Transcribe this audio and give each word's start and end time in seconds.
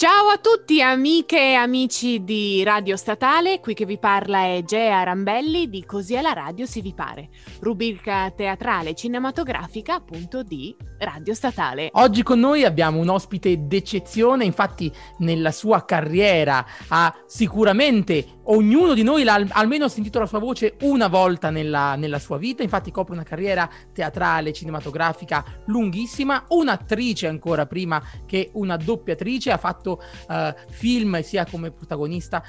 Ciao 0.00 0.28
a 0.28 0.38
tutti 0.38 0.80
amiche 0.80 1.36
e 1.36 1.52
amici 1.52 2.24
di 2.24 2.62
Radio 2.64 2.96
Statale, 2.96 3.60
qui 3.60 3.74
che 3.74 3.84
vi 3.84 3.98
parla 3.98 4.44
è 4.44 4.62
Gea 4.64 5.02
Rambelli 5.02 5.68
di 5.68 5.84
Così 5.84 6.16
alla 6.16 6.32
radio 6.32 6.64
si 6.64 6.80
vi 6.80 6.94
pare, 6.94 7.28
rubrica 7.60 8.30
teatrale 8.30 8.94
cinematografica 8.94 9.96
appunto 9.96 10.42
di 10.42 10.74
Radio 11.00 11.34
Statale. 11.34 11.90
Oggi 11.92 12.22
con 12.22 12.40
noi 12.40 12.64
abbiamo 12.64 12.98
un 12.98 13.10
ospite 13.10 13.66
d'eccezione, 13.66 14.46
infatti 14.46 14.90
nella 15.18 15.52
sua 15.52 15.84
carriera 15.84 16.64
ha 16.88 17.14
sicuramente 17.26 18.39
ognuno 18.50 18.94
di 18.94 19.02
noi 19.02 19.24
l'ha 19.24 19.44
almeno 19.50 19.88
sentito 19.88 20.18
la 20.18 20.26
sua 20.26 20.38
voce 20.38 20.76
una 20.82 21.08
volta 21.08 21.50
nella, 21.50 21.94
nella, 21.96 22.18
sua 22.18 22.38
vita, 22.38 22.62
infatti 22.62 22.90
copre 22.90 23.14
una 23.14 23.22
carriera 23.22 23.68
teatrale, 23.92 24.52
cinematografica 24.52 25.44
lunghissima, 25.66 26.44
un'attrice 26.48 27.26
ancora 27.26 27.66
prima 27.66 28.02
che 28.26 28.50
una 28.54 28.76
doppiatrice, 28.76 29.50
ha 29.50 29.56
fatto 29.56 30.02
uh, 30.28 30.54
film 30.70 31.20
sia 31.22 31.46
come 31.46 31.70
protagonista 31.70 32.42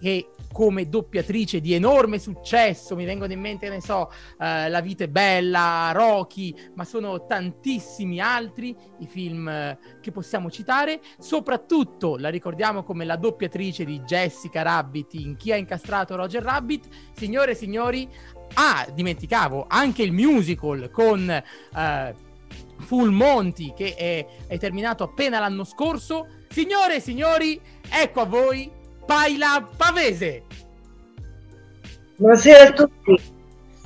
che 0.00 0.28
come 0.54 0.88
doppiatrice 0.88 1.60
di 1.60 1.74
enorme 1.74 2.20
successo, 2.20 2.94
mi 2.94 3.04
vengono 3.04 3.32
in 3.32 3.40
mente, 3.40 3.68
ne 3.68 3.80
so, 3.80 4.08
uh, 4.38 4.68
La 4.68 4.80
vita 4.80 5.02
è 5.02 5.08
bella, 5.08 5.90
Rocky, 5.92 6.54
ma 6.76 6.84
sono 6.84 7.26
tantissimi 7.26 8.20
altri 8.20 8.74
i 9.00 9.06
film 9.06 9.48
uh, 9.48 10.00
che 10.00 10.12
possiamo 10.12 10.52
citare. 10.52 11.00
Soprattutto 11.18 12.16
la 12.16 12.28
ricordiamo 12.28 12.84
come 12.84 13.04
la 13.04 13.16
doppiatrice 13.16 13.84
di 13.84 13.98
Jessica 14.02 14.62
Rabbit 14.62 15.14
in 15.14 15.34
Chi 15.34 15.50
ha 15.50 15.56
incastrato 15.56 16.14
Roger 16.14 16.44
Rabbit. 16.44 16.86
Signore 17.12 17.50
e 17.50 17.56
signori, 17.56 18.08
ah, 18.54 18.86
dimenticavo, 18.94 19.66
anche 19.68 20.02
il 20.04 20.12
musical 20.12 20.88
con... 20.90 21.42
Uh, 21.74 22.22
Full 22.76 23.10
Monty 23.10 23.72
che 23.72 23.94
è, 23.94 24.26
è 24.48 24.58
terminato 24.58 25.04
appena 25.04 25.38
l'anno 25.38 25.64
scorso. 25.64 26.26
Signore 26.48 26.96
e 26.96 27.00
signori, 27.00 27.58
ecco 27.88 28.20
a 28.20 28.24
voi 28.26 28.70
Paila 29.06 29.60
Pavese. 29.76 30.42
Buonasera 32.18 32.68
a 32.68 32.72
tutti. 32.72 33.33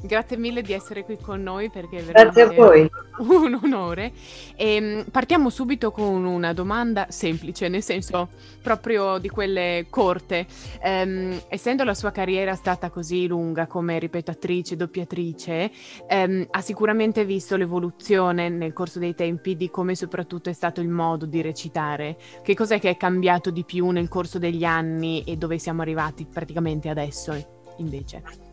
Grazie 0.01 0.37
mille 0.37 0.63
di 0.63 0.73
essere 0.73 1.05
qui 1.05 1.19
con 1.21 1.43
noi 1.43 1.71
perché 1.71 1.99
è 1.99 2.03
veramente 2.03 2.91
un 3.19 3.59
onore. 3.61 4.13
E, 4.55 4.75
ehm, 4.75 5.05
partiamo 5.11 5.51
subito 5.51 5.91
con 5.91 6.25
una 6.25 6.53
domanda 6.53 7.07
semplice, 7.09 7.67
nel 7.69 7.83
senso 7.83 8.29
proprio 8.63 9.19
di 9.19 9.29
quelle 9.29 9.87
corte. 9.91 10.47
Um, 10.85 11.41
essendo 11.49 11.83
la 11.83 11.95
sua 11.95 12.13
carriera 12.13 12.55
stata 12.55 12.91
così 12.91 13.27
lunga 13.27 13.67
come, 13.67 13.99
ripeto, 13.99 14.31
attrice, 14.31 14.77
doppiatrice, 14.77 15.71
um, 16.09 16.47
ha 16.49 16.61
sicuramente 16.61 17.25
visto 17.25 17.57
l'evoluzione 17.57 18.49
nel 18.49 18.73
corso 18.73 19.01
dei 19.01 19.17
tempi 19.17 19.57
di 19.57 19.69
come 19.69 19.97
soprattutto 19.97 20.49
è 20.49 20.53
stato 20.53 20.81
il 20.81 20.89
modo 20.89 21.27
di 21.27 21.43
recitare. 21.43 22.17
Che 22.41 22.55
cos'è 22.55 22.79
che 22.79 22.91
è 22.91 22.97
cambiato 22.97 23.51
di 23.51 23.65
più 23.65 23.91
nel 23.91 24.09
corso 24.09 24.39
degli 24.39 24.65
anni 24.65 25.25
e 25.25 25.37
dove 25.37 25.59
siamo 25.59 25.83
arrivati 25.83 26.25
praticamente 26.25 26.89
adesso 26.89 27.35
invece? 27.79 28.48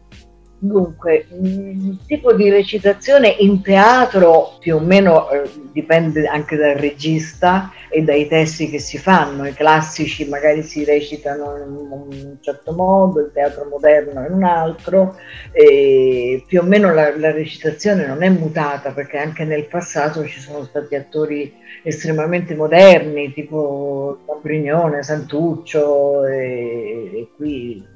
Dunque, 0.58 1.28
il 1.30 2.00
tipo 2.08 2.34
di 2.34 2.50
recitazione 2.50 3.28
in 3.28 3.61
teatro 3.61 4.58
più 4.59 4.78
o 4.78 4.80
meno 4.80 5.30
eh, 5.30 5.50
dipende 5.73 6.25
anche 6.28 6.56
dal 6.56 6.75
regista 6.75 7.72
e 7.89 8.02
dai 8.03 8.28
testi 8.28 8.70
che 8.70 8.80
si 8.80 8.98
fanno. 8.98 9.45
I 9.45 9.53
classici 9.53 10.28
magari 10.28 10.64
si 10.64 10.86
recitano 10.86 11.58
in 11.58 11.92
un 11.92 12.38
certo 12.39 12.72
modo, 12.72 13.20
il 13.20 13.31
teatro 13.33 13.67
moderno 13.70 14.26
in 14.26 14.31
un 14.31 14.44
altro. 14.44 15.17
E 15.52 16.44
più 16.48 16.61
o 16.61 16.64
meno 16.64 16.94
la, 16.94 17.16
la 17.17 17.31
recitazione 17.31 18.08
non 18.08 18.23
è 18.23 18.30
mutata 18.30 18.92
perché 18.92 19.17
anche 19.17 19.44
nel 19.44 19.67
passato 19.67 20.26
ci 20.26 20.39
sono 20.39 20.64
stati 20.64 20.95
attori 20.95 21.53
estremamente 21.83 22.56
moderni, 22.56 23.33
tipo 23.33 24.20
Brignone, 24.42 25.03
Santuccio 25.03 26.26
e, 26.26 27.11
e 27.14 27.30
qui 27.36 27.94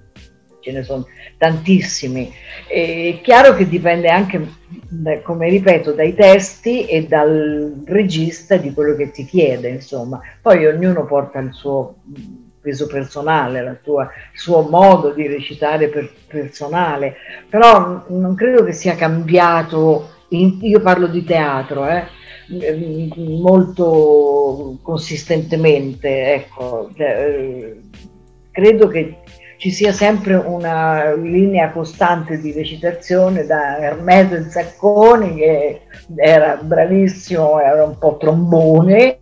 ce 0.59 0.71
ne 0.71 0.83
sono 0.83 1.07
tantissimi. 1.37 2.31
È 2.67 3.19
chiaro 3.21 3.55
che 3.55 3.67
dipende 3.67 4.09
anche, 4.09 4.41
come 5.23 5.49
ripeto, 5.49 5.93
dai 5.93 6.13
testi 6.13 6.85
e 6.85 7.05
dal 7.05 7.81
regista 7.85 8.57
di 8.57 8.73
quello 8.73 8.95
che 8.95 9.11
ti 9.11 9.25
chiede, 9.25 9.69
insomma. 9.69 10.21
Poi 10.41 10.65
ognuno 10.65 11.05
porta 11.05 11.39
il 11.39 11.53
suo 11.53 11.95
peso 12.61 12.87
personale, 12.87 13.79
tua, 13.83 14.03
il 14.03 14.39
suo 14.39 14.61
modo 14.61 15.11
di 15.11 15.27
recitare 15.27 15.87
per, 15.87 16.11
personale, 16.27 17.15
però 17.49 18.03
non 18.09 18.35
credo 18.35 18.63
che 18.63 18.73
sia 18.73 18.95
cambiato, 18.95 20.09
in, 20.29 20.59
io 20.61 20.81
parlo 20.81 21.07
di 21.07 21.23
teatro, 21.23 21.87
eh, 21.87 22.05
molto 23.15 24.77
consistentemente, 24.81 26.33
ecco, 26.33 26.89
eh, 26.95 27.79
credo 28.51 28.87
che 28.87 29.17
ci 29.59 29.71
sia 29.71 29.91
sempre 29.91 30.35
una 30.35 31.13
linea 31.15 31.69
costante 31.71 32.39
di 32.39 32.53
recitazione 32.53 33.45
da 33.45 33.77
Ermeto 33.77 34.49
Zacconi 34.49 35.35
che 35.35 35.81
era 36.15 36.55
bravissimo, 36.55 37.59
era 37.59 37.83
un 37.83 37.97
po' 37.97 38.15
trombone, 38.15 39.19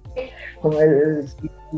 come 0.60 1.26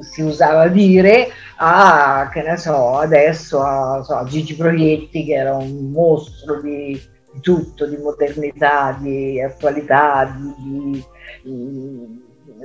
si 0.01 0.21
usava 0.21 0.67
dire, 0.67 1.29
a, 1.55 2.29
che 2.33 2.41
ne 2.41 2.57
so, 2.57 2.97
adesso 2.97 3.61
a, 3.61 4.03
so, 4.03 4.15
a 4.15 4.25
Gigi 4.25 4.55
Proietti 4.55 5.23
che 5.23 5.35
era 5.35 5.55
un 5.55 5.89
mostro 5.91 6.59
di, 6.59 7.01
di 7.31 7.39
tutto, 7.39 7.87
di 7.87 7.95
modernità, 7.95 8.97
di 8.99 9.41
attualità, 9.41 10.35
di, 10.37 11.01
di, 11.43 12.21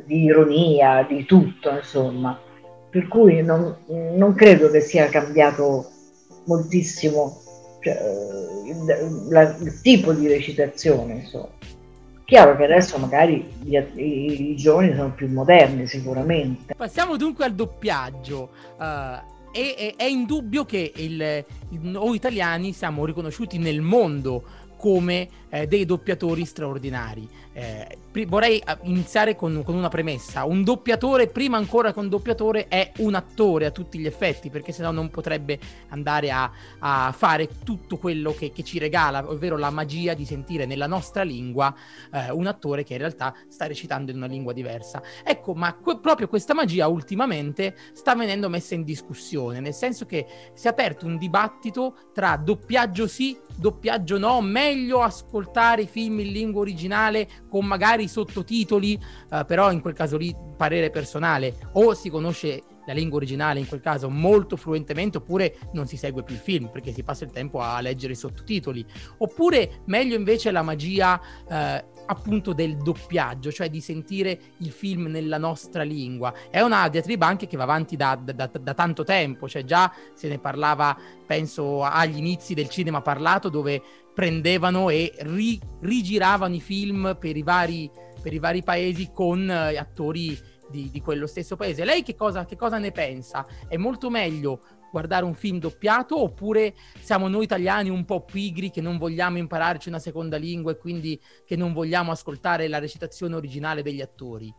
di 0.06 0.22
ironia, 0.25 1.06
di 1.09 1.25
tutto, 1.25 1.71
insomma 1.71 2.37
per 2.94 3.09
cui 3.09 3.43
non, 3.43 3.75
non 3.88 4.34
credo 4.34 4.71
che 4.71 4.81
sia 4.81 5.09
cambiato 5.09 5.91
moltissimo 6.44 7.43
cioè, 7.81 7.99
il, 8.66 9.27
la, 9.31 9.56
il, 9.56 9.81
tipo 9.81 10.12
di 10.12 10.28
recitazione. 10.28 11.15
Insomma. 11.15 11.49
Chiaro 12.25 12.54
che 12.54 12.62
adesso 12.62 12.97
magari 12.99 13.53
gli, 13.65 13.75
i, 13.75 14.50
i, 14.53 14.54
giovani 14.54 14.94
sono 14.94 15.10
più 15.10 15.28
moderni 15.28 15.88
sicuramente. 15.88 16.72
Passiamo 16.77 17.16
dunque 17.16 17.44
al 17.44 17.54
doppiaggio. 17.54 18.50
Uh, 18.78 18.83
è, 19.50 19.75
è, 19.77 19.94
è, 19.97 20.04
indubbio 20.04 20.65
che 20.65 20.93
il, 20.94 21.44
noi 21.81 22.15
italiani 22.15 22.72
siamo 22.72 23.04
riconosciuti 23.04 23.59
nel 23.59 23.81
mondo 23.81 24.44
come 24.77 25.28
eh, 25.49 25.66
dei 25.66 25.84
doppiatori 25.84 26.44
straordinari. 26.44 27.28
Eh, 27.56 27.98
vorrei 28.26 28.59
eh, 28.59 28.78
iniziare 28.82 29.37
con, 29.37 29.62
con, 29.65 29.76
una 29.76 29.88
premessa. 29.88 30.44
Un 30.44 30.65
doppiatore, 30.65 31.28
prima 31.28 31.56
ancora 31.56 31.92
che 31.92 32.00
un 32.00 32.09
doppiatore, 32.09 32.66
è 32.66 32.92
un 32.98 33.15
attore 33.15 33.66
a 33.66 33.70
tutti 33.70 33.98
gli 33.98 34.06
effetti, 34.06 34.50
perché 34.50 34.72
sennò 34.72 34.91
non 34.91 35.09
potrebbe 35.09 35.59
andare 35.88 36.32
a, 36.32 36.50
a 36.81 37.15
fare 37.16 37.48
tutto 37.65 37.97
quello 37.97 38.32
che, 38.32 38.50
che, 38.50 38.65
ci 38.65 38.78
regala, 38.78 39.28
ovvero 39.28 39.56
la 39.56 39.70
magia 39.70 40.15
di 40.15 40.25
sentire 40.25 40.66
nella 40.66 40.88
nostra 40.88 41.22
lingua 41.22 41.72
eh, 42.12 42.31
un 42.31 42.47
attore 42.47 42.82
che 42.82 42.94
in 42.94 42.98
realtà 42.98 43.34
sta 43.48 43.66
recitando 43.66 44.10
in 44.10 44.16
una 44.16 44.26
lingua 44.26 44.53
diversa. 44.53 45.00
Ecco, 45.22 45.54
ma 45.54 45.75
que- 45.75 46.00
proprio 46.00 46.26
questa 46.26 46.54
magia 46.54 46.88
ultimamente 46.88 47.76
sta 47.92 48.16
venendo 48.16 48.48
messa 48.48 48.75
in 48.75 48.82
discussione, 48.82 49.60
nel 49.60 49.75
senso 49.75 50.06
che 50.06 50.26
si 50.54 50.66
è 50.66 50.71
aperto 50.71 51.06
un 51.06 51.19
dibattito 51.19 51.97
tra 52.12 52.36
doppiaggio 52.36 53.06
sì, 53.06 53.36
doppiaggio 53.56 54.19
no, 54.19 54.41
meglio 54.41 55.03
ascoltare 55.03 55.82
i 55.82 55.86
film 55.86 56.19
in 56.21 56.32
lingua 56.32 56.60
originale 56.60 57.28
con 57.54 57.66
magari 57.66 58.09
sottotitoli, 58.09 58.98
uh, 59.31 59.44
però 59.47 59.70
in 59.70 59.81
quel 59.81 59.94
caso 59.94 60.16
lì 60.16 60.34
parere 60.56 60.91
personale, 60.91 61.54
o 61.75 61.94
si 61.94 62.10
conosce 62.10 62.65
la 62.87 62.92
lingua 62.92 63.19
originale 63.19 63.60
in 63.60 63.69
quel 63.69 63.81
caso 63.81 64.10
molto 64.10 64.56
fluentemente 64.56 65.19
oppure 65.19 65.56
non 65.72 65.87
si 65.87 65.97
segue 65.97 66.25
più 66.25 66.34
il 66.34 66.41
film 66.41 66.69
perché 66.69 66.92
si 66.92 67.03
passa 67.03 67.25
il 67.25 67.31
tempo 67.31 67.60
a 67.60 67.81
leggere 67.81 68.12
i 68.12 68.16
sottotitoli 68.16 68.84
oppure 69.19 69.82
meglio 69.87 70.16
invece 70.16 70.50
la 70.50 70.60
magia 70.60 71.19
eh, 71.48 71.84
appunto 72.06 72.53
del 72.53 72.76
doppiaggio, 72.76 73.50
cioè 73.50 73.71
di 73.71 73.81
sentire 73.81 74.38
il 74.59 74.71
film 74.71 75.06
nella 75.06 75.38
nostra 75.38 75.82
lingua. 75.82 76.34
È 76.50 76.60
una 76.60 76.88
diatriba 76.88 77.26
anche 77.26 77.47
che 77.47 77.56
va 77.56 77.62
avanti 77.62 77.97
da, 77.97 78.16
da, 78.16 78.50
da, 78.53 78.75
tanto 78.75 79.04
tempo, 79.04 79.48
cioè 79.48 79.65
già 79.65 79.92
se 80.12 80.28
ne 80.28 80.39
parlava, 80.39 80.97
penso, 81.27 81.83
agli 81.83 82.18
inizi 82.18 82.54
del 82.54 82.68
cinema 82.68 83.01
parlato, 83.01 83.48
dove 83.48 83.83
prendevano 84.15 84.89
e 84.89 85.13
ri, 85.19 85.61
rigiravano 85.81 86.55
i 86.55 86.61
film 86.61 87.16
per 87.19 87.37
i 87.37 87.43
vari, 87.43 87.91
per 88.22 88.33
i 88.33 88.39
vari 88.39 88.63
paesi 88.63 89.11
con 89.13 89.51
eh, 89.51 89.77
attori 89.77 90.39
di, 90.71 90.89
di, 90.91 91.01
quello 91.01 91.27
stesso 91.27 91.57
paese. 91.57 91.84
Lei 91.84 92.03
che 92.03 92.15
cosa, 92.15 92.45
che 92.45 92.57
cosa 92.57 92.78
ne 92.78 92.93
pensa? 92.93 93.47
È 93.69 93.77
molto 93.77 94.09
meglio 94.09 94.63
guardare 94.91 95.25
un 95.25 95.34
film 95.34 95.59
doppiato 95.59 96.21
oppure 96.21 96.72
siamo 97.01 97.27
noi 97.27 97.43
italiani 97.43 97.89
un 97.89 98.05
po' 98.05 98.25
pigri 98.25 98.71
che 98.71 98.81
non 98.81 98.97
vogliamo 98.97 99.39
impararci 99.39 99.89
una 99.89 99.99
seconda 99.99 100.37
lingua 100.37 100.71
e 100.71 100.78
quindi 100.78 101.21
che 101.45 101.57
non 101.57 101.72
vogliamo 101.72 102.13
ascoltare 102.13 102.69
la 102.69 102.78
recitazione 102.78 103.34
originale 103.34 103.83
degli 103.83 104.01
attori? 104.01 104.55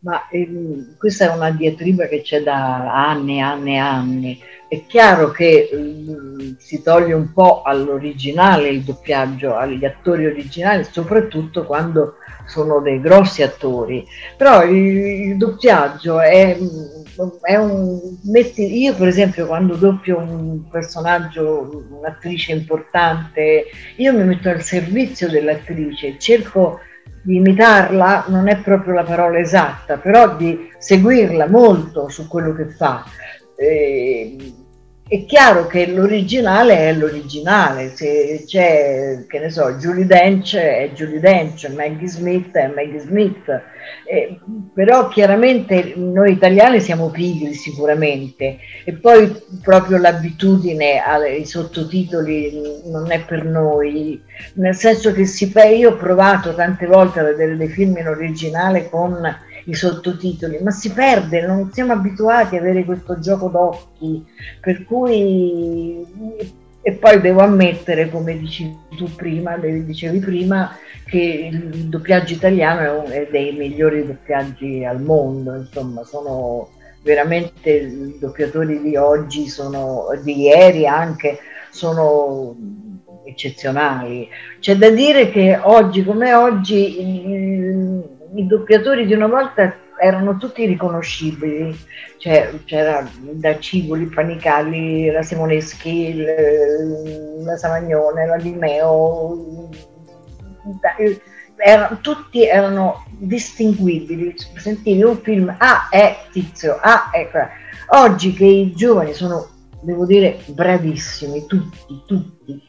Ma 0.00 0.28
eh, 0.28 0.94
questa 0.96 1.26
è 1.26 1.34
una 1.34 1.50
diatriba 1.50 2.06
che 2.06 2.22
c'è 2.22 2.42
da 2.42 3.08
anni 3.08 3.38
e 3.38 3.40
anni 3.40 3.74
e 3.74 3.78
anni. 3.78 4.42
È 4.68 4.84
chiaro 4.86 5.30
che 5.30 5.68
eh, 5.70 6.54
si 6.58 6.82
toglie 6.82 7.14
un 7.14 7.32
po' 7.32 7.62
all'originale 7.62 8.68
il 8.68 8.82
doppiaggio, 8.82 9.56
agli 9.56 9.84
attori 9.84 10.26
originali, 10.26 10.84
soprattutto 10.84 11.64
quando 11.64 12.14
sono 12.46 12.80
dei 12.80 13.00
grossi 13.00 13.42
attori. 13.42 14.06
Però 14.36 14.62
il, 14.64 14.76
il 14.76 15.36
doppiaggio 15.36 16.20
è 16.20 16.56
è 17.42 17.56
un, 17.56 17.98
metti, 18.24 18.80
io 18.80 18.94
per 18.94 19.08
esempio 19.08 19.46
quando 19.46 19.74
doppio 19.74 20.18
un 20.18 20.68
personaggio, 20.68 21.86
un'attrice 21.90 22.52
importante, 22.52 23.64
io 23.96 24.12
mi 24.12 24.24
metto 24.24 24.48
al 24.48 24.62
servizio 24.62 25.28
dell'attrice, 25.28 26.16
cerco 26.18 26.80
di 27.28 27.36
imitarla, 27.36 28.24
non 28.28 28.48
è 28.48 28.56
proprio 28.56 28.94
la 28.94 29.02
parola 29.02 29.38
esatta, 29.38 29.98
però 29.98 30.34
di 30.34 30.70
seguirla 30.78 31.46
molto 31.46 32.08
su 32.08 32.26
quello 32.26 32.54
che 32.54 32.70
fa. 32.70 33.04
E, 33.54 34.34
è 35.08 35.24
chiaro 35.24 35.66
che 35.66 35.86
l'originale 35.86 36.76
è 36.76 36.92
l'originale, 36.92 37.96
se 37.96 38.44
c'è, 38.46 39.24
che 39.26 39.38
ne 39.38 39.48
so, 39.48 39.72
Julie 39.72 40.04
Dench 40.04 40.54
è 40.54 40.90
Julie 40.92 41.18
Dench, 41.18 41.66
Maggie 41.74 42.06
Smith 42.06 42.54
è 42.54 42.66
Maggie 42.66 42.98
Smith, 42.98 43.48
eh, 44.04 44.38
però 44.74 45.08
chiaramente 45.08 45.94
noi 45.96 46.32
italiani 46.32 46.80
siamo 46.80 47.08
pigri 47.08 47.54
sicuramente 47.54 48.58
e 48.84 48.92
poi 48.92 49.34
proprio 49.62 49.96
l'abitudine 49.96 51.00
ai 51.00 51.46
sottotitoli 51.46 52.82
non 52.84 53.10
è 53.10 53.24
per 53.24 53.46
noi, 53.46 54.22
nel 54.54 54.74
senso 54.74 55.14
che 55.14 55.24
si, 55.24 55.50
io 55.78 55.92
ho 55.92 55.96
provato 55.96 56.54
tante 56.54 56.84
volte 56.84 57.20
a 57.20 57.24
vedere 57.24 57.56
dei 57.56 57.68
film 57.68 57.96
in 57.96 58.08
originale 58.08 58.90
con 58.90 59.18
i 59.68 59.74
sottotitoli, 59.74 60.58
ma 60.62 60.70
si 60.70 60.92
perde, 60.92 61.46
non 61.46 61.70
siamo 61.72 61.92
abituati 61.92 62.56
ad 62.56 62.62
avere 62.62 62.84
questo 62.84 63.18
gioco 63.18 63.48
d'occhi, 63.48 64.24
per 64.60 64.84
cui 64.84 66.04
e 66.80 66.92
poi 66.92 67.20
devo 67.20 67.40
ammettere, 67.40 68.08
come 68.08 68.38
dici 68.38 68.74
tu 68.96 69.14
prima, 69.14 69.58
dicevi 69.58 70.20
prima, 70.20 70.74
che 71.04 71.50
il 71.52 71.88
doppiaggio 71.88 72.32
italiano 72.32 73.04
è 73.04 73.28
dei 73.30 73.52
migliori 73.52 74.06
doppiaggi 74.06 74.84
al 74.84 75.02
mondo, 75.02 75.54
insomma, 75.54 76.02
sono 76.04 76.70
veramente 77.02 77.70
i 77.70 78.16
doppiatori 78.18 78.80
di 78.80 78.96
oggi, 78.96 79.48
sono, 79.48 80.06
di 80.22 80.42
ieri 80.42 80.86
anche, 80.86 81.40
sono 81.70 82.56
eccezionali. 83.26 84.26
C'è 84.58 84.76
da 84.76 84.88
dire 84.88 85.30
che 85.30 85.58
oggi 85.60 86.02
come 86.04 86.32
oggi 86.32 87.00
il, 87.00 88.17
i 88.34 88.46
doppiatori 88.46 89.06
di 89.06 89.14
una 89.14 89.26
volta 89.26 89.74
erano 90.00 90.36
tutti 90.36 90.64
riconoscibili, 90.64 91.76
cioè, 92.18 92.50
c'era 92.64 93.08
da 93.32 93.58
Civoli, 93.58 94.06
Panicali, 94.06 95.10
la 95.10 95.22
Simoneschi, 95.22 96.24
la 97.44 97.56
Samagnone, 97.56 98.26
la 98.26 98.36
Di 98.36 98.52
Meo, 98.52 99.68
erano, 101.56 101.98
tutti 102.00 102.46
erano 102.46 103.04
distinguibili, 103.18 104.34
sentivi 104.56 105.02
un 105.02 105.16
film, 105.16 105.54
ah 105.58 105.88
è 105.90 106.16
tizio, 106.30 106.78
ah 106.80 107.10
è... 107.10 107.28
Oggi 107.90 108.34
che 108.34 108.44
i 108.44 108.72
giovani 108.74 109.14
sono, 109.14 109.48
devo 109.82 110.04
dire, 110.04 110.38
bravissimi, 110.46 111.46
tutti, 111.46 112.02
tutti, 112.06 112.62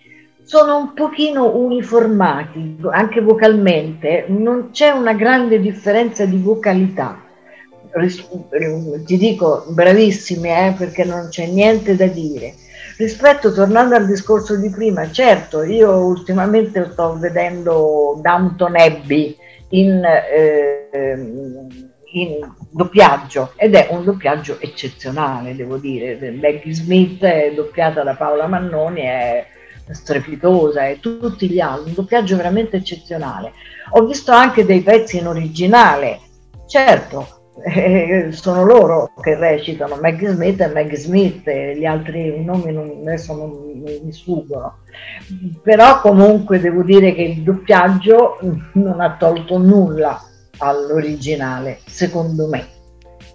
sono 0.50 0.78
un 0.78 0.94
pochino 0.96 1.56
uniformati, 1.58 2.78
anche 2.90 3.22
vocalmente, 3.22 4.26
non 4.30 4.72
c'è 4.72 4.90
una 4.90 5.14
grande 5.14 5.60
differenza 5.60 6.26
di 6.26 6.38
vocalità. 6.38 7.22
Ti 9.06 9.18
dico 9.20 9.66
bravissimi 9.70 10.50
eh, 10.50 10.74
perché 10.76 11.04
non 11.04 11.28
c'è 11.30 11.46
niente 11.46 11.96
da 11.96 12.08
dire. 12.08 12.56
Rispetto, 12.98 13.54
tornando 13.54 13.94
al 13.94 14.08
discorso 14.08 14.56
di 14.56 14.72
prima, 14.72 15.12
certo, 15.12 15.62
io 15.62 15.96
ultimamente 15.98 16.90
sto 16.94 17.16
vedendo 17.20 18.20
Downton 18.20 18.76
Abbey 18.76 19.38
in, 19.70 20.04
eh, 20.04 20.90
in 22.14 22.54
doppiaggio 22.72 23.54
ed 23.56 23.76
è 23.76 23.90
un 23.92 24.04
doppiaggio 24.04 24.60
eccezionale, 24.60 25.56
devo 25.56 25.78
dire. 25.78 26.18
Maggie 26.32 26.74
Smith 26.74 27.24
è 27.24 27.52
doppiata 27.54 28.02
da 28.02 28.16
Paola 28.16 28.48
Mannoni, 28.48 29.02
è 29.02 29.46
strepitosa 29.92 30.88
e 30.88 31.00
tutti 31.00 31.50
gli 31.50 31.60
altri, 31.60 31.90
un 31.90 31.96
doppiaggio 31.96 32.36
veramente 32.36 32.78
eccezionale. 32.78 33.54
Ho 33.92 34.06
visto 34.06 34.32
anche 34.32 34.66
dei 34.66 34.82
pezzi 34.82 35.18
in 35.18 35.28
originale, 35.28 36.20
certo, 36.68 37.40
eh, 37.64 38.30
sono 38.32 38.64
loro 38.64 39.12
che 39.20 39.36
recitano, 39.36 39.98
Maggie 40.00 40.32
Smith 40.32 40.62
e 40.62 40.68
Maggie 40.68 40.96
Smith, 40.96 41.48
e 41.48 41.78
gli 41.78 41.86
altri 41.86 42.44
nomi 42.44 42.72
non, 42.72 43.00
adesso 43.02 43.36
non, 43.36 43.50
non 43.50 44.00
mi 44.04 44.12
sfuggono, 44.12 44.80
però 45.62 46.00
comunque 46.02 46.60
devo 46.60 46.84
dire 46.84 47.14
che 47.14 47.24
il 47.24 47.42
doppiaggio 47.42 48.40
non 48.74 49.02
ha 49.02 49.16
tolto 49.18 49.58
nulla 49.58 50.22
all'originale, 50.58 51.80
secondo 51.86 52.48
me. 52.48 52.78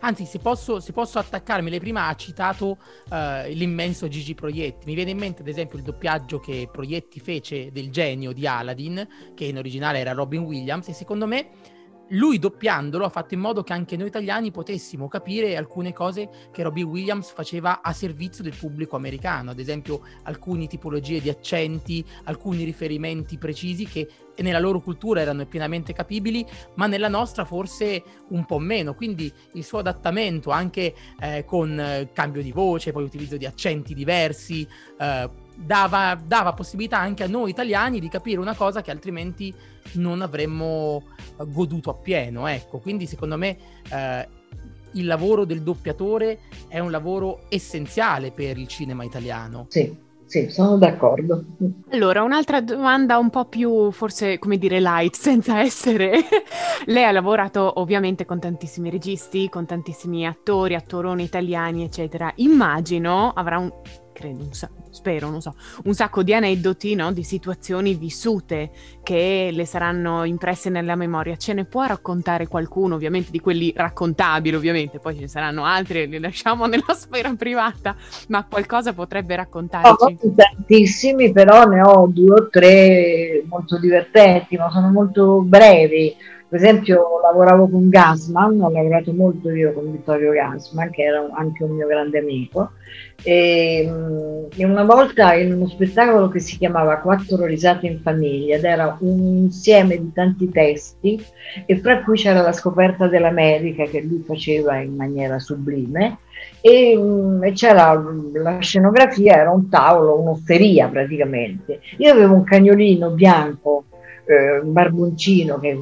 Anzi, 0.07 0.27
se 0.27 0.39
posso, 0.39 0.81
se 0.81 0.93
posso 0.93 1.19
attaccarmi, 1.19 1.71
lei 1.71 1.81
prima 1.81 2.09
ha 2.09 2.15
citato 2.15 2.77
uh, 3.09 3.49
l'immenso 3.49 4.07
Gigi 4.07 4.35
Proietti. 4.35 4.85
Mi 4.85 4.95
viene 4.95 5.13
in 5.13 5.17
mente, 5.17 5.41
ad 5.41 5.49
esempio, 5.49 5.79
il 5.79 5.85
doppiaggio 5.85 6.41
che 6.41 6.69
Proietti 6.71 7.21
fece 7.21 7.73
del 7.73 7.91
genio 7.91 8.33
di 8.33 8.47
Aladdin, 8.47 9.09
che 9.35 9.47
in 9.47 9.57
originale 9.57 10.01
era 10.01 10.13
Robin 10.13 10.43
Williams, 10.43 10.89
e 10.89 10.93
secondo 10.93 11.27
me 11.27 11.49
lui 12.09 12.39
doppiandolo 12.39 13.05
ha 13.05 13.09
fatto 13.09 13.35
in 13.35 13.41
modo 13.41 13.63
che 13.63 13.73
anche 13.73 13.97
noi 13.97 14.09
italiani 14.09 14.51
potessimo 14.51 15.09
capire 15.09 15.57
alcune 15.57 15.93
cose 15.93 16.29
che 16.53 16.63
Robbie 16.63 16.85
Williams 16.85 17.31
faceva 17.31 17.81
a 17.83 17.93
servizio 17.93 18.43
del 18.43 18.55
pubblico 18.57 18.97
americano, 18.97 19.51
ad 19.51 19.59
esempio 19.59 20.03
alcune 20.25 20.67
tipologie 20.67 21.21
di 21.21 21.29
accenti, 21.29 22.05
alcuni 22.25 22.65
riferimenti 22.65 23.39
precisi 23.39 23.87
che 23.87 24.09
nella 24.37 24.59
loro 24.59 24.81
cultura 24.81 25.21
erano 25.21 25.47
pienamente 25.47 25.93
capibili, 25.93 26.45
ma 26.75 26.87
nella 26.87 27.09
nostra 27.09 27.45
forse 27.45 28.03
un 28.29 28.45
po' 28.45 28.59
meno. 28.59 28.95
Quindi 28.95 29.33
il 29.53 29.65
suo 29.65 29.79
adattamento 29.79 30.51
anche 30.51 30.95
eh, 31.21 31.45
con 31.45 31.79
eh, 31.79 32.11
cambio 32.13 32.43
di 32.43 32.53
voce, 32.53 32.93
poi 32.93 33.05
utilizzo 33.05 33.37
di 33.37 33.47
accenti 33.47 33.95
diversi, 33.95 34.67
eh, 34.99 35.43
dava, 35.55 36.19
dava 36.23 36.53
possibilità 36.53 36.99
anche 36.99 37.23
a 37.23 37.29
noi 37.29 37.51
italiani 37.51 38.01
di 38.01 38.09
capire 38.09 38.41
una 38.41 38.55
cosa 38.55 38.83
che 38.83 38.91
altrimenti 38.91 39.55
non 39.95 40.23
avremmo 40.23 41.05
goduto 41.47 41.91
appieno. 41.91 42.47
Ecco, 42.47 42.79
quindi 42.79 43.07
secondo 43.07 43.37
me 43.37 43.57
eh, 43.91 44.29
il 44.93 45.07
lavoro 45.07 45.45
del 45.45 45.63
doppiatore 45.63 46.41
è 46.69 46.79
un 46.79 46.91
lavoro 46.91 47.45
essenziale 47.49 48.31
per 48.31 48.59
il 48.59 48.69
cinema 48.69 49.05
italiano. 49.05 49.67
Sì. 49.69 50.03
Sì, 50.27 50.49
sono 50.49 50.79
d'accordo. 50.79 51.45
Allora, 51.91 52.23
un'altra 52.23 52.61
domanda 52.61 53.19
un 53.19 53.29
po' 53.29 53.45
più, 53.45 53.91
forse, 53.93 54.39
come 54.39 54.57
dire, 54.57 54.81
light, 54.81 55.15
senza 55.15 55.61
essere... 55.61 56.13
Lei 56.87 57.05
ha 57.05 57.13
lavorato 57.13 57.79
ovviamente 57.79 58.25
con 58.25 58.41
tantissimi 58.41 58.91
registi, 58.91 59.49
con 59.49 59.67
tantissimi 59.67 60.27
attori, 60.27 60.75
attoroni 60.75 61.23
italiani, 61.23 61.85
eccetera. 61.85 62.33
Immagino 62.37 63.33
avrà 63.33 63.59
un 63.59 63.71
credo, 64.15 64.47
sa- 64.53 64.71
spero, 64.91 65.29
non 65.29 65.43
so, 65.43 65.55
un 65.85 65.93
sacco 65.93 66.23
di 66.23 66.33
aneddoti, 66.33 66.95
no? 66.95 67.13
di 67.13 67.23
situazioni 67.23 67.95
vissute 67.95 68.71
che 69.03 69.51
le 69.53 69.67
saranno 69.67 70.25
impresse 70.25 70.71
nella 70.71 70.95
memoria. 70.95 71.37
Ce 71.37 71.53
ne 71.53 71.67
può 71.67 71.85
raccontare 71.85 72.47
qualcuno, 72.47 72.95
ovviamente, 72.95 73.31
di 73.31 73.41
quelli 73.41 73.73
raccontabili, 73.77 74.57
ovviamente, 74.57 75.01
poi 75.01 75.15
ce 75.15 75.21
ne 75.21 75.29
saranno 75.29 75.65
altri, 75.65 76.09
li 76.09 76.19
lasciamo 76.19 76.65
nella 76.67 76.95
sfera 76.95 77.35
privata, 77.35 77.95
ma 78.29 78.47
qualcosa 78.47 78.95
potrebbe 78.95 79.37
raccontarci? 79.37 80.19
No, 80.23 80.35
tantissimi, 80.35 81.33
però 81.33 81.65
ne 81.65 81.83
ho 81.83 82.07
due 82.07 82.41
o 82.41 82.49
tre 82.49 83.43
molto 83.47 83.79
divertenti, 83.79 84.57
ma 84.57 84.71
sono 84.71 84.91
molto 84.91 85.43
brevi 85.43 86.33
per 86.55 86.63
esempio 86.63 87.21
lavoravo 87.21 87.69
con 87.69 87.89
Gasman, 87.89 88.61
ho 88.61 88.71
lavorato 88.71 89.13
molto 89.13 89.51
io 89.51 89.73
con 89.73 89.91
Vittorio 89.91 90.31
Gasman, 90.31 90.89
che 90.91 91.03
era 91.03 91.29
anche 91.33 91.65
un 91.65 91.73
mio 91.73 91.89
grande 91.89 92.21
amico, 92.21 92.71
e, 93.25 93.85
mm, 93.91 94.45
e 94.57 94.65
una 94.65 94.85
volta 94.85 95.35
in 95.35 95.53
uno 95.53 95.67
spettacolo 95.67 96.29
che 96.29 96.39
si 96.39 96.57
chiamava 96.57 96.99
Quattro 96.99 97.45
risate 97.45 97.89
in 97.89 97.99
famiglia 97.99 98.55
ed 98.55 98.63
era 98.63 98.97
un 99.01 99.19
insieme 99.19 99.99
di 99.99 100.13
tanti 100.13 100.49
testi 100.49 101.21
e 101.67 101.77
fra 101.79 102.05
cui 102.05 102.17
c'era 102.17 102.41
la 102.41 102.53
scoperta 102.53 103.09
dell'America 103.09 103.83
che 103.87 104.03
lui 104.03 104.23
faceva 104.25 104.77
in 104.77 104.95
maniera 104.95 105.41
sublime 105.41 106.19
e, 106.61 106.97
mm, 106.97 107.43
e 107.43 107.51
c'era 107.51 108.01
la 108.33 108.59
scenografia, 108.61 109.39
era 109.39 109.51
un 109.51 109.69
tavolo, 109.69 110.21
un'osteria 110.21 110.87
praticamente. 110.87 111.81
Io 111.97 112.13
avevo 112.13 112.35
un 112.35 112.45
cagnolino 112.45 113.11
bianco, 113.11 113.87
eh, 114.27 114.61
un 114.61 114.73
barboncino 114.73 115.59
che 115.59 115.77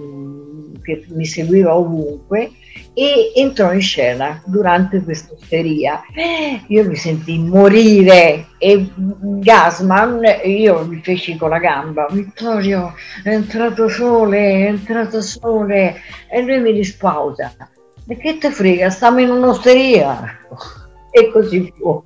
che 0.83 1.05
mi 1.09 1.25
seguiva 1.25 1.75
ovunque 1.75 2.51
e 2.95 3.33
entrò 3.35 3.73
in 3.73 3.81
scena 3.81 4.43
durante 4.45 5.03
questa 5.03 5.33
osteria. 5.33 6.03
Io 6.69 6.89
mi 6.89 6.97
sentii 6.97 7.39
morire 7.39 8.49
e 8.59 8.87
Gasman, 8.97 10.21
io 10.45 10.85
mi 10.87 11.01
feci 11.03 11.37
con 11.37 11.51
la 11.51 11.59
gamba, 11.59 12.07
Vittorio 12.11 12.95
è 13.23 13.31
entrato 13.31 13.89
sole, 13.89 14.39
è 14.39 14.67
entrato 14.67 15.23
sole 15.23 15.97
e 16.31 16.43
lui 16.43 16.61
mi 16.61 16.73
rispausa. 16.73 17.55
E 18.07 18.17
che 18.17 18.37
te 18.39 18.51
frega, 18.51 18.91
stiamo 18.91 19.21
in 19.21 19.31
un'osteria. 19.31 20.39
E 21.15 21.31
così 21.31 21.71
fu. 21.77 22.03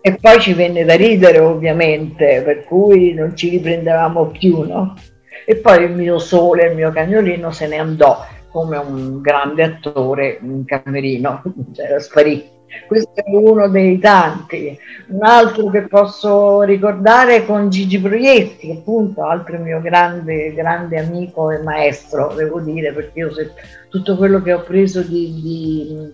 E 0.00 0.16
poi 0.18 0.40
ci 0.40 0.54
venne 0.54 0.86
da 0.86 0.94
ridere 0.94 1.38
ovviamente, 1.38 2.40
per 2.42 2.64
cui 2.64 3.12
non 3.12 3.36
ci 3.36 3.50
riprendevamo 3.50 4.28
più, 4.28 4.62
no? 4.62 4.94
E 5.44 5.56
poi 5.56 5.84
il 5.84 5.92
mio 5.92 6.18
sole, 6.18 6.66
il 6.66 6.76
mio 6.76 6.90
cagnolino 6.90 7.50
se 7.50 7.66
ne 7.66 7.78
andò 7.78 8.24
come 8.50 8.76
un 8.76 9.20
grande 9.20 9.62
attore 9.62 10.38
in 10.42 10.64
camerino, 10.64 11.42
cioè 11.74 12.00
sparito. 12.00 12.58
Questo 12.86 13.14
è 13.14 13.24
uno 13.26 13.68
dei 13.68 13.98
tanti. 13.98 14.78
Un 15.08 15.24
altro 15.24 15.70
che 15.70 15.82
posso 15.82 16.62
ricordare 16.62 17.36
è 17.36 17.46
con 17.46 17.68
Gigi 17.68 18.00
Proietti, 18.00 18.70
appunto, 18.70 19.24
altro 19.24 19.58
mio 19.58 19.80
grande, 19.80 20.52
grande 20.54 20.98
amico 20.98 21.50
e 21.50 21.62
maestro, 21.62 22.32
devo 22.34 22.60
dire, 22.60 22.92
perché 22.92 23.18
io 23.18 23.32
se, 23.32 23.52
tutto 23.88 24.16
quello 24.16 24.40
che 24.40 24.52
ho 24.52 24.62
preso 24.62 25.02
di, 25.02 25.40
di, 25.42 26.12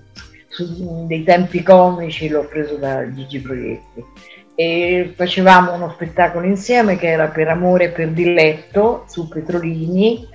su, 0.48 1.06
dei 1.06 1.24
tempi 1.24 1.62
comici 1.62 2.28
l'ho 2.28 2.46
preso 2.46 2.76
da 2.76 3.12
Gigi 3.12 3.40
Proietti. 3.40 4.04
E 4.56 5.12
facevamo 5.14 5.74
uno 5.74 5.90
spettacolo 5.90 6.46
insieme 6.46 6.96
che 6.96 7.08
era 7.08 7.28
per 7.28 7.48
amore 7.48 7.84
e 7.84 7.90
per 7.90 8.08
diletto 8.08 9.04
su 9.06 9.28
Petrolini. 9.28 10.26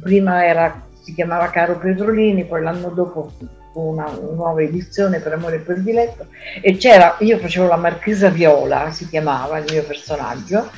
Prima 0.00 0.44
era, 0.44 0.86
si 1.02 1.14
chiamava 1.14 1.50
Caro 1.50 1.78
Petrolini, 1.78 2.44
poi 2.44 2.62
l'anno 2.62 2.90
dopo 2.90 3.32
una, 3.72 4.10
nuova 4.34 4.62
edizione 4.62 5.20
per 5.20 5.32
amore 5.32 5.56
e 5.56 5.60
per 5.60 5.80
diletto 5.80 6.26
e 6.60 6.76
c'era, 6.76 7.16
io 7.20 7.38
facevo 7.38 7.68
la 7.68 7.76
marchesa 7.76 8.28
Viola, 8.28 8.90
si 8.90 9.08
chiamava 9.08 9.58
il 9.58 9.66
mio 9.70 9.84
personaggio, 9.84 10.68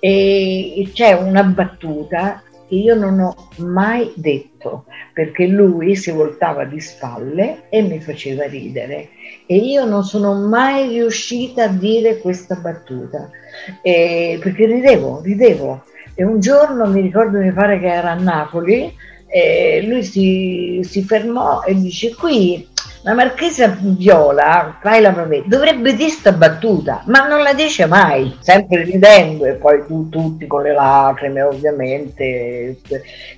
e 0.00 0.90
c'è 0.92 1.12
una 1.12 1.42
battuta 1.42 2.42
io 2.68 2.94
non 2.94 3.20
ho 3.20 3.48
mai 3.58 4.12
detto 4.14 4.84
perché 5.12 5.46
lui 5.46 5.96
si 5.96 6.10
voltava 6.10 6.64
di 6.64 6.80
spalle 6.80 7.68
e 7.68 7.82
mi 7.82 8.00
faceva 8.00 8.46
ridere. 8.46 9.10
E 9.46 9.56
io 9.56 9.84
non 9.84 10.04
sono 10.04 10.34
mai 10.34 10.88
riuscita 10.88 11.64
a 11.64 11.68
dire 11.68 12.18
questa 12.18 12.56
battuta. 12.56 13.30
E 13.82 14.38
perché 14.42 14.66
ridevo, 14.66 15.20
ridevo. 15.22 15.84
E 16.14 16.24
un 16.24 16.40
giorno 16.40 16.86
mi 16.86 17.00
ricordo 17.00 17.38
mi 17.38 17.52
pare 17.52 17.78
che 17.78 17.86
era 17.86 18.12
a 18.12 18.14
Napoli 18.14 18.94
lui 19.84 20.02
si, 20.02 20.80
si 20.82 21.02
fermò 21.02 21.62
e 21.62 21.74
dice 21.74 22.14
qui 22.14 22.66
la 23.08 23.14
marchesa 23.14 23.74
Viola, 23.80 24.76
fai 24.82 25.00
la 25.00 25.12
promessa, 25.12 25.44
dovrebbe 25.46 25.94
dire 25.94 26.10
sta 26.10 26.30
battuta, 26.30 27.02
ma 27.06 27.26
non 27.26 27.42
la 27.42 27.54
dice 27.54 27.86
mai, 27.86 28.36
sempre 28.40 28.82
ridendo 28.84 29.46
e 29.46 29.54
poi 29.54 29.86
tu, 29.86 30.10
tutti 30.10 30.46
con 30.46 30.62
le 30.62 30.74
lacrime 30.74 31.40
ovviamente. 31.40 32.78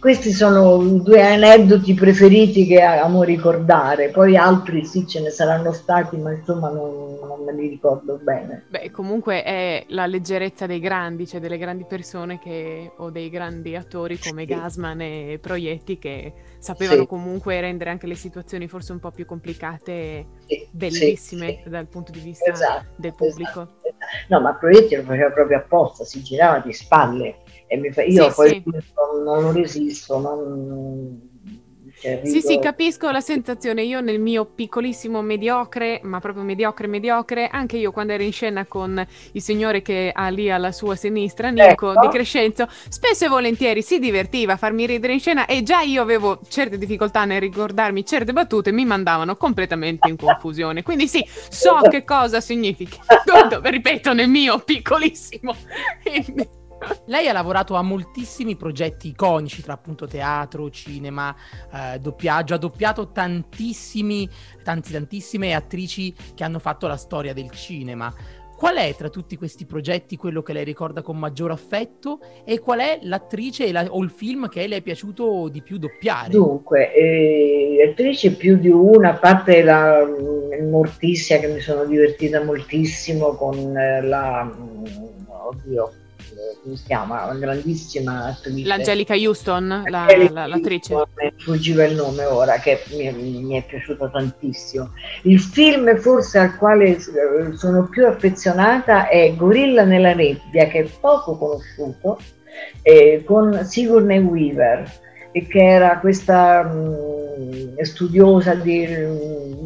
Questi 0.00 0.33
sono 0.33 0.83
i 0.83 1.00
due 1.03 1.23
aneddoti 1.25 1.95
preferiti 1.95 2.67
che 2.67 2.83
amo 2.83 3.23
ricordare, 3.23 4.09
poi 4.09 4.37
altri 4.37 4.85
sì 4.85 5.07
ce 5.07 5.21
ne 5.21 5.31
saranno 5.31 5.73
stati, 5.73 6.17
ma 6.17 6.33
insomma 6.33 6.69
non, 6.69 7.19
non 7.21 7.45
me 7.45 7.53
li 7.53 7.69
ricordo 7.69 8.19
bene. 8.21 8.65
Beh, 8.71 8.91
comunque 8.91 9.45
è 9.45 9.85
la 9.91 10.07
leggerezza 10.07 10.67
dei 10.67 10.81
grandi, 10.81 11.29
cioè 11.29 11.39
delle 11.39 11.59
grandi 11.59 11.85
persone 11.89 12.41
che, 12.41 12.91
o 12.97 13.11
dei 13.11 13.31
grandi 13.31 13.77
attori 13.77 14.19
come 14.19 14.47
sì. 14.47 14.49
Gasman 14.49 15.00
e 15.00 15.39
Proietti 15.41 15.97
che 15.97 16.33
sapevano 16.59 17.03
sì. 17.03 17.07
comunque 17.07 17.61
rendere 17.61 17.91
anche 17.91 18.09
le 18.09 18.17
situazioni 18.17 18.67
forse 18.67 18.91
un 18.91 18.99
po' 18.99 19.12
più 19.12 19.25
complicate 19.25 19.59
complicate, 19.61 20.26
sì, 20.47 20.69
bellissime 20.71 21.61
sì, 21.62 21.69
dal 21.69 21.87
punto 21.87 22.12
di 22.12 22.21
vista 22.21 22.50
esatto, 22.50 22.87
del 22.97 23.14
pubblico. 23.14 23.62
Esatto, 23.62 23.81
esatto. 23.83 24.26
No, 24.29 24.40
ma 24.40 24.55
Proietti 24.55 24.97
lo 24.97 25.02
faceva 25.02 25.31
proprio 25.31 25.59
apposta, 25.59 26.05
si 26.05 26.23
girava 26.23 26.59
di 26.61 26.73
spalle 26.73 27.43
e 27.67 27.76
mi 27.76 27.93
fa... 27.93 28.02
io 28.02 28.33
poi 28.33 28.62
non, 28.64 29.23
non 29.23 29.52
resisto, 29.52 30.19
non 30.19 31.29
cioè, 32.00 32.23
sì, 32.25 32.40
sì, 32.40 32.59
capisco 32.59 33.11
la 33.11 33.21
sensazione. 33.21 33.83
Io 33.83 34.00
nel 34.00 34.19
mio 34.19 34.47
piccolissimo 34.47 35.21
mediocre, 35.21 36.00
ma 36.02 36.19
proprio 36.19 36.42
mediocre, 36.45 36.87
mediocre, 36.87 37.49
anche 37.49 37.76
io 37.76 37.92
quando 37.92 38.14
ero 38.14 38.23
in 38.23 38.33
scena 38.33 38.64
con 38.64 39.07
il 39.33 39.42
signore 39.42 39.83
che 39.83 40.11
ha 40.14 40.28
lì 40.28 40.50
alla 40.50 40.73
sua 40.73 40.97
sinistra, 40.97 41.50
Nico 41.50 41.92
ecco. 41.92 42.00
di 42.00 42.09
Crescenzo, 42.09 42.66
spesso 42.88 43.26
e 43.26 43.28
volentieri 43.28 43.83
si 43.83 43.99
divertiva 43.99 44.54
a 44.54 44.57
farmi 44.57 44.87
ridere 44.87 45.12
in 45.12 45.21
scena 45.21 45.45
e 45.45 45.62
già 45.62 45.83
io 45.83 46.00
avevo 46.00 46.40
certe 46.49 46.78
difficoltà 46.78 47.26
nel 47.26 47.40
ricordarmi 47.40 48.02
certe 48.07 48.33
battute, 48.33 48.73
mi 48.73 48.87
mandavano 48.87 49.37
completamente 49.37 50.09
in 50.09 50.16
confusione. 50.16 50.83
Quindi 50.83 51.07
sì, 51.07 51.23
so 51.50 51.80
che 51.90 52.02
cosa 52.04 52.40
significa. 52.40 52.97
Ripeto, 53.62 54.14
nel 54.14 54.28
mio 54.28 54.59
piccolissimo. 54.59 55.54
Lei 57.06 57.28
ha 57.28 57.32
lavorato 57.32 57.75
a 57.75 57.82
moltissimi 57.82 58.56
progetti 58.56 59.08
iconici 59.08 59.62
tra 59.62 59.75
appunto 59.75 60.06
teatro, 60.06 60.70
cinema, 60.70 61.34
eh, 61.72 61.99
doppiaggio, 61.99 62.54
ha 62.54 62.58
doppiato 62.58 63.10
tantissimi, 63.10 64.28
tanti, 64.62 64.92
tantissime 64.92 65.54
attrici 65.54 66.14
che 66.34 66.44
hanno 66.44 66.58
fatto 66.58 66.87
la 66.87 66.96
storia 66.96 67.32
del 67.32 67.50
cinema. 67.50 68.12
Qual 68.60 68.76
è 68.76 68.94
tra 68.94 69.08
tutti 69.08 69.38
questi 69.38 69.64
progetti 69.64 70.16
quello 70.18 70.42
che 70.42 70.52
lei 70.52 70.64
ricorda 70.64 71.00
con 71.00 71.18
maggior 71.18 71.50
affetto 71.50 72.18
e 72.44 72.58
qual 72.58 72.80
è 72.80 72.99
l'attrice 73.04 73.72
la, 73.72 73.87
o 73.88 74.02
il 74.02 74.10
film 74.10 74.50
che 74.50 74.66
le 74.66 74.76
è 74.76 74.82
piaciuto 74.82 75.49
di 75.49 75.62
più 75.62 75.78
doppiare? 75.78 76.28
Dunque, 76.28 76.92
eh, 76.92 77.88
attrice 77.90 78.32
più 78.32 78.58
di 78.58 78.68
una, 78.68 79.12
a 79.12 79.16
parte 79.16 79.62
la 79.62 80.04
mm, 80.04 80.68
Morticia 80.68 81.38
che 81.38 81.46
mi 81.46 81.60
sono 81.60 81.87
divertita 81.87 82.44
moltissimo 82.44 83.34
con 83.34 83.75
eh, 83.75 84.02
la... 84.02 84.44
Mm, 84.44 84.84
oddio, 85.26 85.92
come 86.62 86.76
si 86.76 86.84
chiama, 86.84 87.25
una 87.25 87.38
grandissima 87.38 88.26
attrice. 88.26 88.66
L'Angelica 88.66 89.14
Houston, 89.14 89.84
la, 89.87 90.06
la, 90.30 90.46
l'attrice. 90.46 90.94
Mi 90.94 91.32
fuggiva 91.37 91.84
il 91.84 91.94
nome 91.94 92.25
ora, 92.25 92.58
che 92.58 92.82
mi, 92.90 93.10
mi, 93.12 93.56
è 93.56 93.64
piaciuto 93.64 94.10
tantissimo. 94.10 94.92
Il 95.22 95.40
film 95.40 95.96
forse 95.99 96.38
al 96.38 96.56
quale 96.56 96.96
eh, 96.96 97.00
sono 97.54 97.88
più 97.88 98.06
affezionata 98.06 99.08
è 99.08 99.34
Gorilla 99.34 99.84
nella 99.84 100.14
nebbia, 100.14 100.66
che 100.68 100.80
è 100.80 100.88
poco 101.00 101.37
conosciuto, 101.37 102.18
eh, 102.82 103.22
con 103.25 103.64
Sigourney 103.64 104.18
Weaver 104.18 104.90
e 105.32 105.46
che 105.46 105.64
era 105.64 105.99
questa 105.99 106.64
mh, 106.64 107.29
studiosa 107.82 108.54
di, 108.54 108.87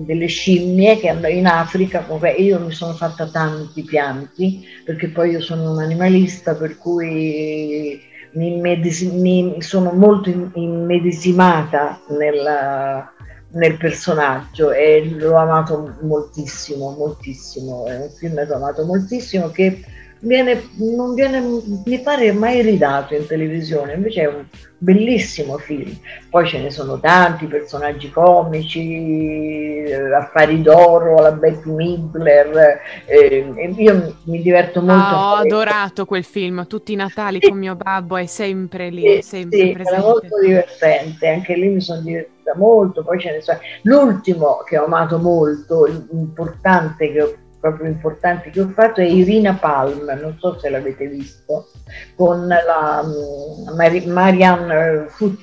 delle 0.05 0.27
scimmie 0.27 0.99
che 0.99 1.09
andava 1.09 1.33
in 1.33 1.47
Africa, 1.47 2.07
io 2.37 2.61
mi 2.61 2.73
sono 2.73 2.93
fatta 2.95 3.27
tanti 3.27 3.83
pianti 3.83 4.65
perché 4.85 5.09
poi 5.09 5.31
io 5.31 5.41
sono 5.41 5.73
un 5.73 5.79
animalista 5.79 6.55
per 6.55 6.77
cui 6.79 8.01
mi, 8.33 8.61
mi 8.61 9.63
sono 9.63 9.93
molto 9.93 10.51
immedesimata 10.55 12.01
nella, 12.09 13.13
nel 13.53 13.77
personaggio 13.77 14.73
e 14.73 15.09
l'ho 15.17 15.37
amato 15.37 15.97
moltissimo, 16.03 16.95
moltissimo, 16.97 17.87
è 17.87 17.97
un 17.97 18.11
film 18.11 18.45
che 18.47 18.53
ho 18.53 18.57
amato 18.57 18.85
moltissimo 18.85 19.51
che 19.51 19.85
viene, 20.25 20.69
non 20.77 21.15
viene, 21.15 21.41
mi 21.85 22.01
pare, 22.01 22.33
mai 22.33 22.63
ridato 22.63 23.15
in 23.15 23.27
televisione, 23.27 23.95
invece 23.95 24.23
è 24.23 24.27
un 24.27 24.45
bellissimo 24.79 25.59
film. 25.59 25.97
Poi 26.29 26.47
ce 26.47 26.61
ne 26.61 26.71
sono 26.71 26.99
tanti, 26.99 27.47
personaggi 27.47 28.11
comici, 28.11 29.83
eh, 29.85 30.15
Affari 30.15 30.61
d'oro, 30.63 31.21
la 31.21 31.33
Betty 31.33 31.71
Midler, 31.71 32.81
eh, 33.07 33.53
io 33.77 34.17
mi 34.25 34.43
diverto 34.43 34.81
molto. 34.81 35.15
Ah, 35.15 35.33
ho 35.33 35.35
adorato 35.37 36.05
quel 36.05 36.25
film, 36.25 36.67
tutti 36.67 36.93
i 36.93 36.97
Natali 36.97 37.39
sì. 37.41 37.49
con 37.49 37.59
mio 37.59 37.77
babbo, 37.77 38.17
è 38.17 38.27
sempre 38.27 38.91
lì, 38.91 39.05
è 39.05 39.21
sempre 39.21 39.59
sì, 39.59 39.73
presente. 39.73 39.99
Era 39.99 40.03
molto 40.03 40.41
divertente, 40.41 41.29
anche 41.29 41.55
lì 41.55 41.69
mi 41.69 41.81
sono 41.81 42.01
divertita 42.01 42.55
molto, 42.57 43.03
poi 43.03 43.21
ce 43.21 43.33
ne 43.33 43.41
sono. 43.41 43.59
L'ultimo 43.83 44.63
che 44.67 44.79
ho 44.79 44.85
amato 44.85 45.19
molto, 45.19 45.87
importante 46.11 47.13
che 47.13 47.23
ho 47.23 47.35
proprio 47.65 47.89
importanti 47.89 48.51
che 48.51 48.61
ho 48.61 48.69
fatto 48.69 49.01
è 49.01 49.05
Irina 49.05 49.55
Palm, 49.55 50.05
non 50.21 50.37
so 50.39 50.59
se 50.59 50.69
l'avete 50.69 51.07
visto, 51.07 51.71
con 52.15 52.47
la 52.47 53.01
um, 53.03 53.75
Mar- 53.75 54.07
Marianne 54.07 55.07
Foot, 55.09 55.39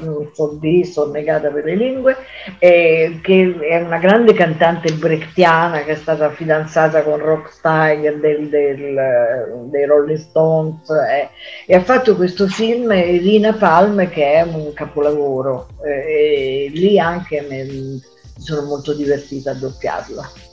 non 0.00 0.28
so 0.32 0.58
di, 0.60 0.84
sono 0.84 1.12
negata 1.12 1.48
per 1.50 1.64
le 1.64 1.76
lingue, 1.76 2.16
eh, 2.58 3.20
che 3.22 3.56
è 3.60 3.80
una 3.82 3.98
grande 3.98 4.32
cantante 4.32 4.94
brechtiana 4.94 5.84
che 5.84 5.92
è 5.92 5.94
stata 5.94 6.28
fidanzata 6.30 7.04
con 7.04 7.18
Rock 7.18 7.52
Steiger 7.52 8.18
del, 8.18 8.48
del, 8.48 9.68
dei 9.70 9.84
Rolling 9.84 10.18
Stones 10.18 10.90
eh, 10.90 11.28
e 11.66 11.76
ha 11.76 11.82
fatto 11.82 12.16
questo 12.16 12.48
film 12.48 12.90
Irina 12.90 13.52
Palm 13.52 14.08
che 14.08 14.32
è 14.32 14.42
un 14.42 14.72
capolavoro 14.72 15.68
eh, 15.84 16.66
e 16.66 16.70
lì 16.74 16.98
anche 16.98 17.46
mi 17.48 18.02
sono 18.38 18.66
molto 18.66 18.92
divertita 18.92 19.52
a 19.52 19.54
doppiarla. 19.54 20.45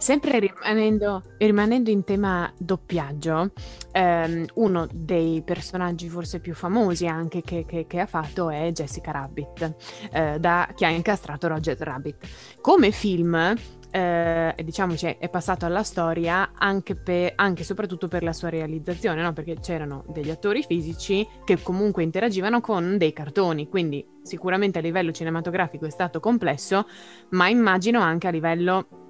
Sempre 0.00 0.38
rimanendo, 0.38 1.22
rimanendo, 1.36 1.90
in 1.90 2.04
tema 2.04 2.50
doppiaggio, 2.56 3.52
ehm, 3.92 4.46
uno 4.54 4.88
dei 4.90 5.42
personaggi 5.44 6.08
forse 6.08 6.40
più 6.40 6.54
famosi 6.54 7.06
anche 7.06 7.42
che, 7.42 7.66
che, 7.66 7.86
che 7.86 8.00
ha 8.00 8.06
fatto 8.06 8.48
è 8.48 8.72
Jessica 8.72 9.10
Rabbit, 9.10 9.74
eh, 10.10 10.38
da, 10.40 10.72
che 10.74 10.86
ha 10.86 10.88
incastrato 10.88 11.48
Roger 11.48 11.76
Rabbit. 11.76 12.16
Come 12.62 12.92
film, 12.92 13.54
eh, 13.90 14.54
diciamoci, 14.64 15.04
è 15.18 15.28
passato 15.28 15.66
alla 15.66 15.82
storia 15.82 16.52
anche, 16.56 16.98
e 17.04 17.34
soprattutto 17.62 18.08
per 18.08 18.22
la 18.22 18.32
sua 18.32 18.48
realizzazione, 18.48 19.20
no? 19.20 19.34
perché 19.34 19.58
c'erano 19.60 20.04
degli 20.08 20.30
attori 20.30 20.62
fisici 20.62 21.28
che 21.44 21.60
comunque 21.62 22.02
interagivano 22.02 22.62
con 22.62 22.96
dei 22.96 23.12
cartoni, 23.12 23.68
quindi 23.68 24.02
sicuramente 24.22 24.78
a 24.78 24.82
livello 24.82 25.12
cinematografico 25.12 25.84
è 25.84 25.90
stato 25.90 26.20
complesso, 26.20 26.86
ma 27.32 27.48
immagino 27.48 28.00
anche 28.00 28.28
a 28.28 28.30
livello 28.30 29.00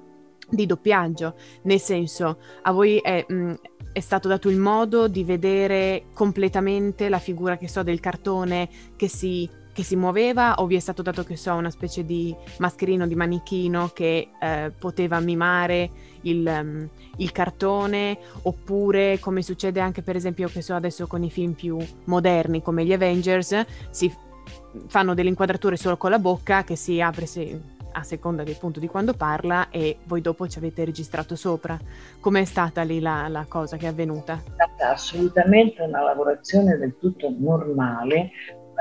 di 0.50 0.66
doppiaggio, 0.66 1.34
nel 1.62 1.80
senso 1.80 2.38
a 2.62 2.72
voi 2.72 2.98
è, 2.98 3.24
mh, 3.26 3.34
mm, 3.34 3.52
è, 3.92 4.00
stato 4.00 4.28
dato 4.28 4.48
il 4.48 4.58
modo 4.58 5.08
di 5.08 5.24
vedere 5.24 6.06
completamente 6.12 7.08
la 7.08 7.18
figura 7.18 7.56
che 7.56 7.68
so 7.68 7.82
del 7.82 8.00
cartone 8.00 8.68
che 8.96 9.08
si, 9.08 9.48
che 9.72 9.82
si 9.82 9.96
muoveva 9.96 10.54
o 10.56 10.66
vi 10.66 10.76
è 10.76 10.80
stato 10.80 11.02
dato 11.02 11.24
che 11.24 11.36
so 11.36 11.54
una 11.54 11.70
specie 11.70 12.04
di 12.04 12.34
mascherino 12.58 13.06
di 13.06 13.14
manichino 13.14 13.90
che 13.94 14.28
eh, 14.40 14.72
poteva 14.76 15.20
mimare 15.20 15.90
il, 16.22 16.46
um, 16.46 16.88
il, 17.16 17.32
cartone? 17.32 18.18
Oppure 18.42 19.18
come 19.20 19.42
succede 19.42 19.80
anche 19.80 20.02
per 20.02 20.16
esempio 20.16 20.48
che 20.48 20.62
so 20.62 20.74
adesso 20.74 21.06
con 21.06 21.22
i 21.22 21.30
film 21.30 21.52
più 21.52 21.78
moderni 22.04 22.62
come 22.62 22.84
gli 22.84 22.92
Avengers 22.92 23.64
si 23.90 24.12
fanno 24.86 25.14
delle 25.14 25.28
inquadrature 25.28 25.76
solo 25.76 25.96
con 25.96 26.10
la 26.10 26.18
bocca 26.18 26.64
che 26.64 26.76
si 26.76 27.00
apre 27.00 27.26
se, 27.26 27.60
a 27.92 28.02
seconda 28.02 28.42
del 28.42 28.56
punto 28.58 28.80
di 28.80 28.86
quando 28.86 29.14
parla 29.14 29.68
e 29.70 29.98
voi 30.04 30.20
dopo 30.20 30.46
ci 30.48 30.58
avete 30.58 30.84
registrato 30.84 31.36
sopra. 31.36 31.78
Com'è 32.20 32.44
stata 32.44 32.82
lì 32.82 33.00
la, 33.00 33.28
la 33.28 33.46
cosa 33.48 33.76
che 33.76 33.86
è 33.86 33.88
avvenuta? 33.88 34.34
È 34.34 34.50
stata 34.52 34.90
assolutamente 34.90 35.82
una 35.82 36.02
lavorazione 36.02 36.76
del 36.76 36.96
tutto 36.98 37.32
normale. 37.36 38.30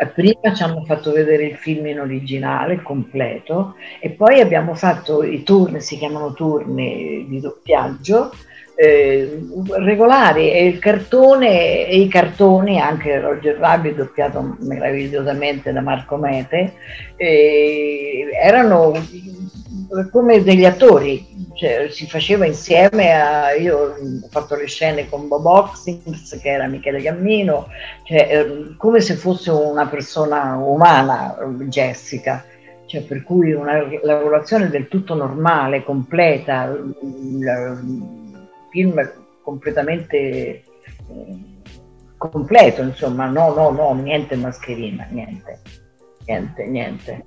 Eh, 0.01 0.07
prima 0.07 0.53
ci 0.53 0.63
hanno 0.63 0.85
fatto 0.85 1.11
vedere 1.11 1.47
il 1.47 1.55
film 1.55 1.87
in 1.87 1.99
originale, 1.99 2.81
completo, 2.81 3.75
e 3.99 4.11
poi 4.11 4.39
abbiamo 4.39 4.73
fatto 4.73 5.23
i 5.23 5.43
turni, 5.43 5.81
si 5.81 5.97
chiamano 5.97 6.31
turni 6.33 7.25
di 7.27 7.39
doppiaggio, 7.41 8.31
eh, 8.81 9.45
regolari 9.77 10.51
e 10.51 10.65
il 10.65 10.79
cartone 10.79 11.85
e 11.85 11.99
i 11.99 12.07
cartoni, 12.07 12.79
anche 12.79 13.19
Roger 13.19 13.57
Rabbit 13.57 13.95
doppiato 13.95 14.55
meravigliosamente 14.59 15.73
da 15.73 15.81
Marco 15.81 16.15
Mete, 16.15 16.75
eh, 17.17 18.29
erano 18.41 18.93
come 20.11 20.41
degli 20.43 20.63
attori, 20.63 21.27
cioè, 21.55 21.89
si 21.89 22.07
faceva 22.07 22.45
insieme 22.45 23.11
a, 23.21 23.51
io 23.51 23.77
ho 23.77 24.27
fatto 24.29 24.55
le 24.55 24.67
scene 24.67 25.09
con 25.09 25.27
Bob 25.27 25.45
Oxings 25.45 26.39
che 26.41 26.49
era 26.49 26.67
Michele 26.67 27.01
Gammino, 27.01 27.67
cioè, 28.03 28.27
eh, 28.31 28.75
come 28.77 29.01
se 29.01 29.15
fosse 29.15 29.51
una 29.51 29.87
persona 29.87 30.55
umana 30.55 31.35
Jessica. 31.63 32.45
Cioè, 32.85 33.03
per 33.03 33.21
cui 33.21 33.51
una 33.51 33.87
lavorazione 34.01 34.67
del 34.67 34.87
tutto 34.87 35.13
normale, 35.13 35.83
completa, 35.83 36.75
film 38.69 38.99
completamente 39.43 40.17
eh, 40.17 40.63
completo, 42.17 42.81
insomma, 42.81 43.27
no, 43.27 43.53
no, 43.53 43.71
no, 43.71 43.93
niente 43.93 44.35
mascherina, 44.35 45.07
niente, 45.09 45.61
niente, 46.25 46.65
niente. 46.65 47.25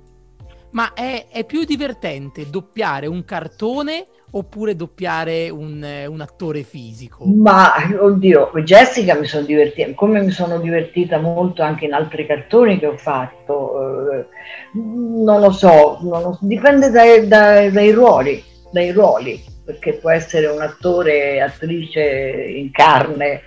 Ma 0.71 0.93
è, 0.93 1.27
è 1.29 1.45
più 1.45 1.65
divertente 1.65 2.49
doppiare 2.49 3.05
un 3.05 3.23
cartone 3.25 4.07
oppure 4.31 4.75
doppiare 4.75 5.49
un, 5.51 5.85
un, 6.07 6.21
attore 6.21 6.63
fisico? 6.63 7.25
Ma 7.25 7.73
oddio, 7.99 8.51
Jessica 8.63 9.13
mi 9.13 9.25
sono 9.25 9.45
divertita, 9.45 9.93
come 9.93 10.21
mi 10.21 10.31
sono 10.31 10.57
divertita 10.59 11.19
molto 11.19 11.61
anche 11.61 11.85
in 11.85 11.93
altri 11.93 12.25
cartoni 12.25 12.79
che 12.79 12.87
ho 12.87 12.97
fatto, 12.97 14.11
eh, 14.11 14.25
non 14.73 15.39
lo 15.39 15.51
so, 15.51 15.99
non 16.01 16.21
lo, 16.23 16.37
dipende 16.41 16.89
dai, 16.89 17.27
dai, 17.27 17.69
dai 17.71 17.91
ruoli, 17.91 18.43
dai 18.71 18.91
ruoli 18.91 19.52
perché 19.65 19.93
può 19.93 20.09
essere 20.09 20.47
un 20.47 20.61
attore, 20.61 21.41
attrice 21.41 22.01
in 22.01 22.71
carne 22.71 23.41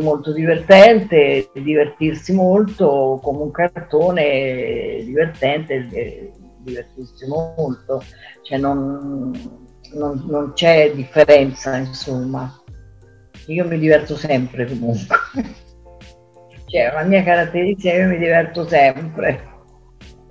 molto 0.00 0.32
divertente, 0.32 1.50
divertirsi 1.54 2.32
molto, 2.32 3.20
come 3.22 3.42
un 3.42 3.50
cartone 3.50 5.02
divertente, 5.04 6.32
divertirsi 6.58 7.26
molto, 7.26 8.02
cioè 8.42 8.58
non, 8.58 9.32
non, 9.94 10.24
non 10.26 10.52
c'è 10.54 10.92
differenza 10.92 11.76
insomma. 11.76 12.52
Io 13.46 13.66
mi 13.66 13.78
diverto 13.78 14.16
sempre 14.16 14.66
comunque. 14.66 15.16
cioè, 16.66 16.92
la 16.92 17.04
mia 17.04 17.22
caratteristica 17.22 17.94
io 17.94 18.08
mi 18.08 18.18
diverto 18.18 18.66
sempre, 18.66 19.48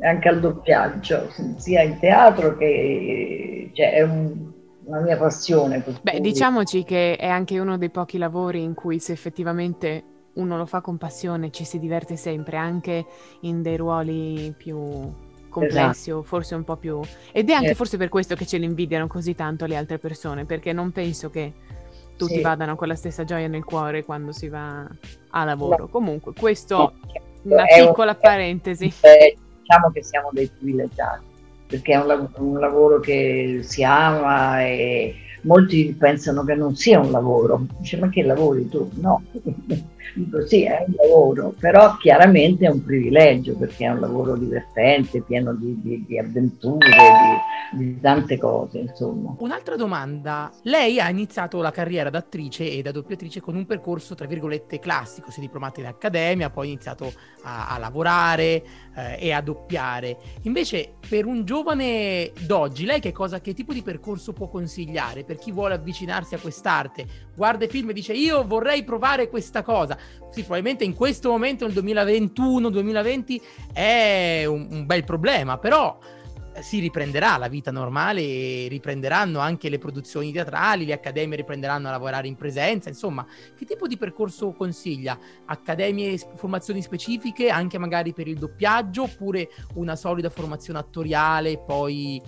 anche 0.02 0.30
al 0.30 0.40
doppiaggio, 0.40 1.30
sia 1.58 1.82
in 1.82 2.00
teatro 2.00 2.58
che 2.58 3.72
cioè, 3.74 3.94
è 3.94 4.02
un, 4.02 4.50
una 4.90 5.02
mia 5.02 5.18
passione. 5.18 5.84
Beh, 6.02 6.20
diciamoci 6.20 6.84
che 6.84 7.16
è 7.16 7.28
anche 7.28 7.60
uno 7.60 7.78
dei 7.78 7.90
pochi 7.90 8.18
lavori 8.18 8.64
in 8.64 8.74
cui 8.74 9.00
se 9.00 9.12
effettivamente 9.14 10.04
uno 10.34 10.58
lo 10.58 10.66
fa 10.66 10.82
con 10.82 10.98
passione 10.98 11.52
ci 11.52 11.64
si 11.64 11.80
diverte 11.80 12.16
sempre, 12.16 12.58
anche 12.58 13.06
in 13.42 13.62
dei 13.62 13.78
ruoli 13.78 14.54
più 14.58 15.28
complessi 15.50 16.10
esatto. 16.10 16.18
o 16.18 16.24
forse 16.24 16.56
un 16.56 16.64
po' 16.64 16.76
più... 16.76 17.00
Ed 17.32 17.50
è 17.50 17.54
anche 17.54 17.72
eh. 17.72 17.76
forse 17.76 17.98
per 17.98 18.10
questo 18.10 18.36
che 18.36 18.46
ce 18.46 18.58
ne 18.58 18.66
invidiano 18.66 19.08
così 19.08 19.36
tanto 19.36 19.66
le 19.66 19.76
altre 19.76 20.00
persone, 20.00 20.46
perché 20.46 20.74
non 20.74 20.92
penso 20.92 21.30
che 21.30 21.54
tutti 22.18 22.36
sì. 22.36 22.42
vadano 22.42 22.76
con 22.76 22.88
la 22.88 22.96
stessa 22.96 23.24
gioia 23.24 23.48
nel 23.48 23.64
cuore 23.64 24.04
quando 24.04 24.32
si 24.32 24.50
va 24.50 24.88
a 25.30 25.44
lavoro. 25.44 25.84
No. 25.84 25.88
Comunque, 25.88 26.34
questo 26.34 26.78
no. 26.78 26.94
una 27.44 27.66
è 27.66 27.86
piccola 27.86 28.12
un... 28.12 28.18
parentesi. 28.20 28.94
Eh, 29.02 29.38
diciamo 29.60 29.92
che 29.92 30.04
siamo 30.04 30.30
dei 30.32 30.48
privilegiati 30.48 31.29
perché 31.70 31.94
è 31.94 31.98
un, 31.98 32.28
un 32.38 32.60
lavoro 32.60 33.00
che 33.00 33.60
si 33.62 33.84
ama 33.84 34.64
e 34.64 35.14
molti 35.44 35.96
pensano 35.98 36.44
che 36.44 36.56
non 36.56 36.76
sia 36.76 37.00
un 37.00 37.12
lavoro. 37.12 37.68
Dice, 37.78 37.98
ma 37.98 38.10
che 38.10 38.24
lavori 38.24 38.68
tu? 38.68 38.90
No, 38.96 39.22
sì, 40.48 40.64
è 40.64 40.86
un 40.88 40.94
lavoro, 40.96 41.54
però 41.60 41.96
chiaramente 41.98 42.66
è 42.66 42.70
un 42.70 42.84
privilegio 42.84 43.56
perché 43.56 43.86
è 43.86 43.90
un 43.90 44.00
lavoro 44.00 44.36
divertente, 44.36 45.22
pieno 45.22 45.54
di, 45.54 45.80
di, 45.82 46.06
di 46.06 46.18
avventure, 46.18 46.88
di, 47.72 47.86
di, 47.86 48.00
tante 48.00 48.38
cose, 48.38 48.80
insomma. 48.80 49.36
Un'altra 49.40 49.76
domanda, 49.76 50.52
lei 50.64 51.00
ha 51.00 51.10
iniziato 51.10 51.62
la 51.62 51.72
carriera 51.72 52.10
d'attrice 52.10 52.70
e 52.72 52.82
da 52.82 52.92
doppiatrice 52.92 53.42
con 53.42 53.56
un 53.56 53.66
percorso, 53.66 54.16
tra 54.16 54.28
virgolette, 54.28 54.80
classico, 54.80 55.32
si 55.32 55.40
è 55.40 55.42
diplomata 55.42 55.80
in 55.80 55.88
accademia, 55.88 56.50
poi 56.50 56.68
ha 56.68 56.72
iniziato 56.72 57.12
a, 57.44 57.70
a 57.70 57.78
lavorare 57.78 58.64
eh, 58.96 59.18
e 59.20 59.32
a 59.32 59.42
doppiare. 59.42 60.18
Invece, 60.44 60.94
per 61.08 61.26
un 61.26 61.46
giovane 61.46 62.32
d'oggi, 62.46 62.86
lei 62.86 63.00
che, 63.00 63.12
cosa, 63.12 63.40
che 63.40 63.54
tipo 63.54 63.74
di 63.74 63.82
percorso 63.82 64.34
può 64.34 64.48
consigliare 64.48 65.24
per 65.24 65.38
chi 65.38 65.52
vuole 65.52 65.76
avvicinarsi 65.76 66.36
a 66.36 66.40
quest'arte? 66.40 67.28
Guarda 67.36 67.66
i 67.66 67.70
film 67.70 67.90
e 67.90 67.94
dice 67.94 68.14
io 68.14 68.46
vorrei 68.46 68.84
provare 68.84 69.30
questa 69.30 69.64
cosa. 69.64 69.98
Sì, 70.32 70.42
probabilmente 70.42 70.84
in 70.84 70.94
questo 70.94 71.30
momento, 71.30 71.66
nel 71.66 71.76
2021-2020, 71.76 73.42
è 73.74 74.44
un, 74.46 74.68
un 74.70 74.86
bel 74.86 75.04
problema, 75.04 75.58
però 75.58 75.98
si 76.62 76.80
riprenderà 76.80 77.38
la 77.38 77.48
vita 77.48 77.72
normale 77.72 78.22
e 78.22 78.68
riprenderanno 78.70 79.40
anche 79.40 79.70
le 79.70 79.78
produzioni 79.78 80.32
teatrali, 80.32 80.86
le 80.86 80.94
accademie 80.94 81.38
riprenderanno 81.38 81.88
a 81.88 81.92
lavorare 81.92 82.28
in 82.28 82.36
presenza, 82.36 82.90
insomma, 82.90 83.26
che 83.56 83.66
tipo 83.66 83.88
di 83.88 83.98
percorso 83.98 84.52
consiglia? 84.52 85.18
Accademie, 85.46 86.18
formazioni 86.36 86.82
specifiche, 86.82 87.50
anche 87.50 87.78
magari 87.78 88.14
per 88.14 88.28
il 88.28 88.38
doppiaggio, 88.38 89.04
oppure 89.04 89.50
una 89.76 89.96
solida 89.96 90.30
formazione 90.30 90.80
attoriale, 90.80 91.60
poi 91.60 92.22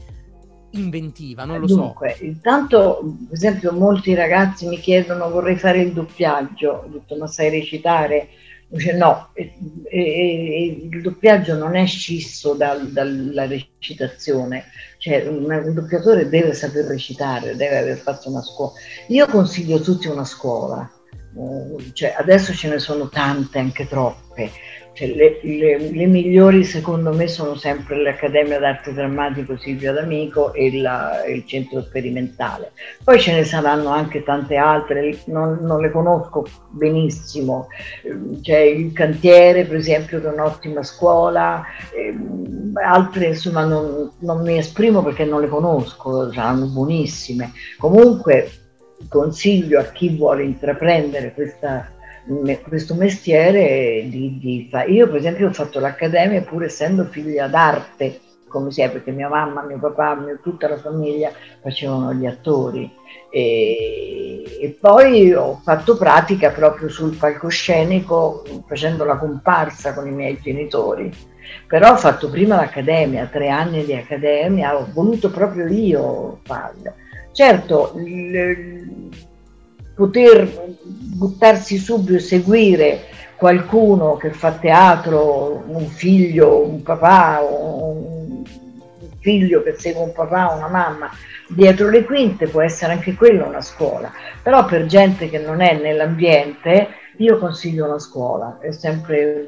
inventiva, 0.72 1.46
non 1.46 1.60
lo 1.60 1.66
Dunque, 1.66 2.16
so. 2.18 2.24
Intanto, 2.24 3.16
per 3.28 3.36
esempio, 3.36 3.72
molti 3.74 4.14
ragazzi 4.14 4.68
mi 4.68 4.80
chiedono 4.80 5.30
vorrei 5.30 5.58
fare 5.58 5.82
il 5.82 5.94
doppiaggio, 5.94 6.84
ho 6.86 6.90
detto 6.90 7.16
ma 7.18 7.28
sai 7.28 7.50
recitare? 7.50 8.30
Dice 8.68 8.94
no, 8.94 9.30
e, 9.34 9.54
e, 9.90 10.88
il 10.90 11.02
doppiaggio 11.02 11.58
non 11.58 11.76
è 11.76 11.86
scisso 11.86 12.54
dal, 12.54 12.88
dalla 12.92 13.46
recitazione, 13.46 14.66
cioè 14.98 15.28
un, 15.28 15.44
un, 15.44 15.74
doppiatore 15.74 16.30
deve 16.30 16.54
saper 16.54 16.86
recitare, 16.86 17.58
deve 17.58 17.78
aver 17.78 17.98
fatto 17.98 18.30
una 18.30 18.42
scuola. 18.42 18.72
Io 19.08 19.26
consiglio 19.28 19.76
a 19.76 19.82
tutti 19.82 20.08
una 20.08 20.24
scuola, 20.24 20.90
cioè, 21.94 22.16
adesso 22.18 22.54
ce 22.54 22.68
ne 22.68 22.80
sono 22.80 23.08
tante, 23.08 23.60
anche 23.60 23.88
troppe, 23.88 24.52
cioè, 24.94 25.08
le, 25.16 25.40
le, 25.44 25.78
le, 25.78 26.06
migliori 26.06 26.66
secondo 26.66 27.14
me 27.14 27.28
sono 27.28 27.56
sempre 27.56 28.02
l'Accademia 28.02 28.60
d'Arte 28.60 28.92
Drammatico 28.94 29.58
Silvio 29.58 29.94
D'Amico 29.94 30.54
e 30.54 30.82
la, 30.82 31.26
il 31.26 31.46
Centro 31.46 31.82
Sperimentale. 31.82 32.74
Poi 33.02 33.18
ce 33.18 33.34
ne 33.34 33.46
saranno 33.46 33.90
anche 33.90 34.22
tante 34.24 34.58
altre, 34.58 35.18
non, 35.28 35.60
non 35.62 35.80
le 35.80 35.92
conosco 35.92 36.46
benissimo. 36.72 37.68
C'è 38.42 38.60
il 38.60 38.92
Cantiere, 38.92 39.64
per 39.64 39.78
esempio, 39.78 40.20
che 40.20 40.28
è 40.28 40.34
un'ottima 40.34 40.84
scuola, 40.84 41.64
ehm, 41.96 42.74
altre 42.84 43.28
insomma 43.28 43.64
non, 43.64 44.12
non 44.20 44.42
mi 44.42 44.58
esprimo 44.58 45.02
perché 45.02 45.24
non 45.24 45.40
le 45.40 45.48
conosco, 45.48 46.34
saranno 46.34 46.66
buonissime. 46.66 47.54
Comunque 47.78 48.61
consiglio 49.08 49.80
a 49.80 49.84
chi 49.86 50.16
vuole 50.16 50.44
intraprendere 50.44 51.34
questa 51.34 52.00
questo 52.64 52.94
mestiere 52.96 54.06
di, 54.08 54.38
di 54.40 54.68
fare. 54.70 54.92
Io 54.92 55.08
per 55.08 55.18
esempio 55.18 55.48
ho 55.48 55.54
fatto 55.54 55.80
l'accademia 55.80 56.42
pur 56.42 56.64
essendo 56.64 57.06
figlia 57.06 57.48
d'arte, 57.48 58.20
come 58.48 58.72
si 58.72 58.82
è, 58.82 58.92
perché 58.92 59.12
mia 59.12 59.30
mamma, 59.30 59.64
mio 59.64 59.80
papà, 59.80 60.16
mio, 60.16 60.40
tutta 60.42 60.68
la 60.68 60.78
famiglia 60.78 61.32
facevano 61.62 62.14
gli 62.14 62.26
attori. 62.26 62.92
E, 63.32 64.44
e, 64.62 64.78
poi 64.80 65.34
ho 65.34 65.60
fatto 65.64 65.98
pratica 65.98 66.52
proprio 66.52 66.90
sul 66.90 67.16
palcoscenico 67.16 68.44
facendo 68.68 69.06
la 69.06 69.18
comparsa 69.18 69.94
con 69.94 70.08
i 70.08 70.12
miei 70.12 70.38
genitori. 70.42 71.12
Però 71.66 71.92
ho 71.92 71.98
fatto 71.98 72.30
prima 72.30 72.56
l'accademia, 72.56 73.26
tre 73.26 73.50
anni 73.50 73.84
di 73.86 73.94
accademia, 73.94 74.78
ho 74.78 74.88
voluto 74.94 75.32
proprio 75.32 75.66
io 75.68 76.40
farla. 76.44 76.94
Certo, 77.34 77.94
poter 79.96 80.76
buttarsi 81.16 81.78
subito 81.78 82.16
e 82.16 82.20
seguire 82.20 83.00
qualcuno 83.38 84.18
che 84.18 84.32
fa 84.32 84.52
teatro, 84.52 85.64
un 85.66 85.88
figlio, 85.88 86.64
un 86.64 86.84
papà, 86.84 87.40
un 87.42 88.44
figlio 89.20 89.64
che 89.64 89.76
segue 89.78 90.04
un 90.04 90.12
papà, 90.12 90.54
una 90.54 90.68
mamma, 90.68 91.10
dietro 91.48 91.90
le 91.90 92.04
quinte 92.04 92.48
può 92.48 92.62
essere 92.62 92.94
anche 92.94 93.16
quella 93.16 93.46
una 93.46 93.62
scuola, 93.62 94.12
però 94.44 94.66
per 94.66 94.86
gente 94.86 95.30
che 95.30 95.40
non 95.40 95.62
è 95.62 95.80
nell'ambiente 95.80 96.88
io 97.18 97.38
consiglio 97.38 97.86
una 97.86 98.00
scuola, 98.00 98.58
è 98.60 98.72
sempre 98.72 99.46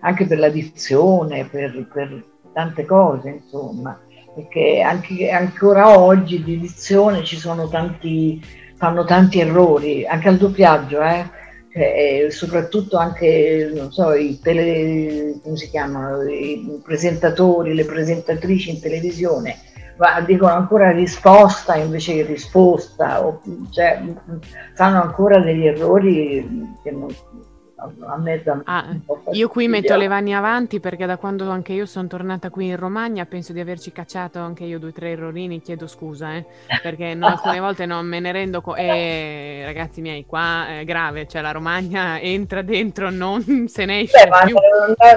anche 0.00 0.26
per 0.26 0.38
la 0.38 0.48
dizione, 0.48 1.46
per, 1.46 1.86
per 1.92 2.24
tante 2.52 2.84
cose, 2.84 3.40
insomma, 3.42 3.98
perché 4.38 4.80
anche, 4.80 5.30
ancora 5.30 5.98
oggi 5.98 6.44
di 6.44 6.60
dizione 6.60 7.24
ci 7.24 7.36
sono 7.36 7.68
tanti, 7.68 8.40
fanno 8.76 9.04
tanti 9.04 9.40
errori, 9.40 10.06
anche 10.06 10.28
al 10.28 10.36
doppiaggio, 10.36 11.02
eh? 11.02 11.36
E 11.70 12.28
soprattutto 12.30 12.96
anche 12.96 13.88
so, 13.90 14.12
i, 14.12 14.38
tele, 14.40 15.40
chiamano, 15.70 16.22
i 16.22 16.80
presentatori, 16.82 17.74
le 17.74 17.84
presentatrici 17.84 18.70
in 18.70 18.80
televisione 18.80 19.56
dicono 20.24 20.52
ancora 20.52 20.92
risposta 20.92 21.74
invece 21.74 22.14
che 22.14 22.22
risposta, 22.22 23.26
o, 23.26 23.40
cioè, 23.70 24.00
fanno 24.74 25.02
ancora 25.02 25.40
degli 25.40 25.66
errori 25.66 26.76
che 26.82 26.90
non, 26.92 27.08
a 27.78 28.16
me 28.18 28.42
da 28.42 28.60
ah, 28.64 28.86
io 29.30 29.48
qui 29.48 29.68
metto 29.68 29.96
le 29.96 30.08
mani 30.08 30.34
avanti 30.34 30.80
perché 30.80 31.06
da 31.06 31.16
quando 31.16 31.48
anche 31.48 31.72
io 31.72 31.86
sono 31.86 32.08
tornata 32.08 32.50
qui 32.50 32.66
in 32.66 32.76
Romagna 32.76 33.24
penso 33.24 33.52
di 33.52 33.60
averci 33.60 33.92
cacciato 33.92 34.40
anche 34.40 34.64
io 34.64 34.78
due 34.78 34.88
o 34.88 34.92
tre 34.92 35.10
errorini 35.10 35.60
chiedo 35.60 35.86
scusa 35.86 36.34
eh, 36.34 36.44
perché 36.82 37.14
no, 37.14 37.26
alcune 37.26 37.60
volte 37.60 37.86
non 37.86 38.04
me 38.06 38.18
ne 38.18 38.32
rendo 38.32 38.60
conto 38.60 38.80
eh, 38.80 39.62
ragazzi 39.64 40.00
miei 40.00 40.26
qua 40.26 40.66
è 40.80 40.84
grave 40.84 41.28
cioè 41.28 41.40
la 41.40 41.52
Romagna 41.52 42.18
entra 42.20 42.62
dentro 42.62 43.10
non 43.10 43.68
se 43.68 43.84
ne 43.84 44.00
esce 44.00 44.24
Beh, 44.24 44.28
ma, 44.28 44.38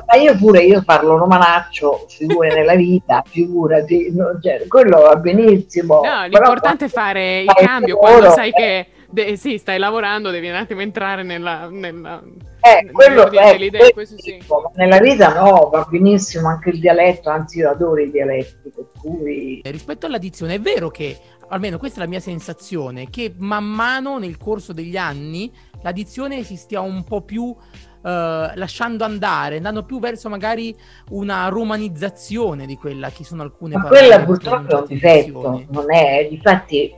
ma, 0.05 0.15
io 0.15 0.37
pure 0.37 0.61
io 0.61 0.83
parlo 0.83 1.17
romanaccio 1.17 2.05
figure 2.07 2.53
nella 2.53 2.75
vita 2.75 3.23
figurati 3.25 4.11
no, 4.13 4.37
cioè, 4.41 4.67
quello 4.67 5.01
va 5.01 5.15
benissimo. 5.15 6.01
No, 6.03 6.25
l'importante 6.25 6.85
è 6.85 6.89
fare 6.89 7.41
il 7.41 7.53
cambio 7.53 7.97
quando 7.97 8.29
sai 8.31 8.51
che 8.51 8.87
De- 9.11 9.35
sì, 9.37 9.57
stai 9.57 9.77
lavorando, 9.77 10.29
devi 10.29 10.49
un 10.49 10.55
attimo 10.55 10.81
entrare 10.81 11.23
nella, 11.23 11.67
nella 11.69 12.23
eh, 12.63 12.91
quello 12.91 13.29
è 13.31 13.55
idee, 13.55 13.91
questo 13.91 14.17
sì. 14.19 14.39
nella 14.75 14.99
vita 14.99 15.33
no, 15.33 15.69
va 15.71 15.85
benissimo 15.89 16.47
anche 16.47 16.69
il 16.69 16.79
dialetto, 16.79 17.31
anzi 17.31 17.57
io 17.57 17.71
adoro 17.71 17.99
i 17.99 18.11
dialetti, 18.11 18.71
per 18.73 18.85
cui... 18.99 19.61
Rispetto 19.63 20.05
alla 20.05 20.19
dizione, 20.19 20.55
è 20.55 20.59
vero 20.59 20.89
che, 20.89 21.17
almeno 21.49 21.79
questa 21.79 21.97
è 21.97 22.03
la 22.03 22.09
mia 22.09 22.19
sensazione, 22.19 23.09
che 23.09 23.33
man 23.35 23.65
mano 23.65 24.19
nel 24.19 24.37
corso 24.37 24.73
degli 24.73 24.95
anni 24.95 25.51
la 25.81 25.91
dizione 25.91 26.43
si 26.43 26.55
stia 26.55 26.81
un 26.81 27.03
po' 27.03 27.21
più 27.21 27.55
uh, 28.01 28.51
lasciando 28.55 29.03
andare, 29.03 29.57
andando 29.57 29.83
più 29.83 29.99
verso 29.99 30.29
magari 30.29 30.75
una 31.09 31.47
romanizzazione 31.47 32.65
di 32.65 32.75
quella 32.75 33.09
che 33.09 33.23
sono 33.23 33.43
alcune 33.43 33.75
Ma 33.75 33.83
parole. 33.83 33.99
Quella 33.99 34.23
purtroppo 34.23 34.77
è 34.77 34.79
un 34.79 34.85
difetto, 34.87 35.65
non 35.69 35.93
è? 35.93 36.27
Difatti 36.29 36.93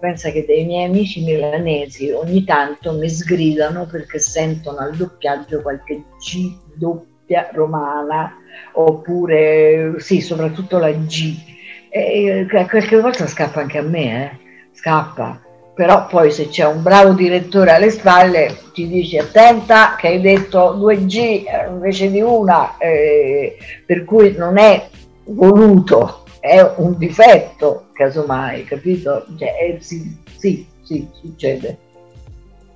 pensa 0.00 0.30
che 0.30 0.44
dei 0.46 0.64
miei 0.64 0.86
amici 0.86 1.22
milanesi 1.24 2.10
ogni 2.10 2.44
tanto 2.44 2.92
mi 2.92 3.08
sgridano 3.08 3.86
perché 3.86 4.18
sentono 4.18 4.78
al 4.78 4.94
doppiaggio 4.94 5.62
qualche 5.62 6.04
G 6.18 6.56
doppia 6.74 7.48
romana 7.52 8.36
oppure 8.72 9.94
sì, 9.98 10.20
soprattutto 10.20 10.78
la 10.78 10.90
G. 10.90 11.52
E 11.90 12.46
qualche 12.48 13.00
volta 13.00 13.26
scappa 13.26 13.60
anche 13.60 13.78
a 13.78 13.82
me, 13.82 14.24
eh? 14.24 14.38
scappa 14.72 15.43
però 15.74 16.06
poi 16.06 16.30
se 16.30 16.48
c'è 16.48 16.64
un 16.64 16.82
bravo 16.82 17.12
direttore 17.12 17.72
alle 17.72 17.90
spalle 17.90 18.56
ti 18.72 18.86
dice 18.86 19.18
attenta 19.18 19.96
che 19.96 20.06
hai 20.06 20.20
detto 20.20 20.74
2G 20.78 21.16
eh, 21.16 21.68
invece 21.68 22.10
di 22.10 22.20
una, 22.20 22.78
eh, 22.78 23.56
per 23.84 24.04
cui 24.04 24.34
non 24.36 24.56
è 24.56 24.88
voluto, 25.24 26.24
è 26.38 26.60
un 26.76 26.96
difetto 26.96 27.86
casomai, 27.92 28.64
capito? 28.64 29.26
Cioè, 29.36 29.48
eh, 29.60 29.78
sì, 29.80 30.16
sì, 30.36 30.66
sì, 30.82 31.08
succede, 31.12 31.78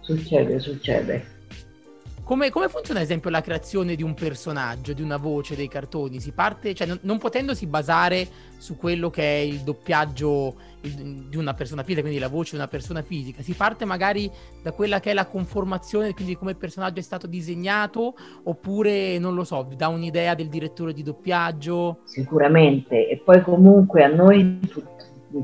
succede, 0.00 0.58
succede. 0.58 1.37
Come, 2.28 2.50
come, 2.50 2.68
funziona 2.68 3.00
ad 3.00 3.06
esempio 3.06 3.30
la 3.30 3.40
creazione 3.40 3.94
di 3.94 4.02
un 4.02 4.12
personaggio, 4.12 4.92
di 4.92 5.00
una 5.00 5.16
voce 5.16 5.56
dei 5.56 5.66
cartoni? 5.66 6.20
Si 6.20 6.32
parte, 6.32 6.74
cioè 6.74 6.86
non, 6.86 6.98
non 7.04 7.16
potendosi 7.16 7.66
basare 7.66 8.28
su 8.58 8.76
quello 8.76 9.08
che 9.08 9.22
è 9.22 9.38
il 9.38 9.60
doppiaggio 9.60 10.54
di 10.78 11.38
una 11.38 11.54
persona 11.54 11.82
fisica, 11.82 12.02
quindi 12.02 12.18
la 12.18 12.28
voce 12.28 12.50
di 12.50 12.56
una 12.56 12.68
persona 12.68 13.00
fisica, 13.00 13.40
si 13.40 13.54
parte 13.54 13.86
magari 13.86 14.30
da 14.62 14.72
quella 14.72 15.00
che 15.00 15.12
è 15.12 15.14
la 15.14 15.24
conformazione, 15.24 16.12
quindi 16.12 16.36
come 16.36 16.50
il 16.50 16.58
personaggio 16.58 16.98
è 16.98 17.02
stato 17.02 17.26
disegnato, 17.26 18.14
oppure 18.42 19.18
non 19.18 19.34
lo 19.34 19.44
so, 19.44 19.66
da 19.74 19.88
un'idea 19.88 20.34
del 20.34 20.50
direttore 20.50 20.92
di 20.92 21.02
doppiaggio? 21.02 22.00
Sicuramente, 22.04 23.08
e 23.08 23.22
poi 23.24 23.40
comunque 23.40 24.04
a 24.04 24.08
noi 24.08 24.60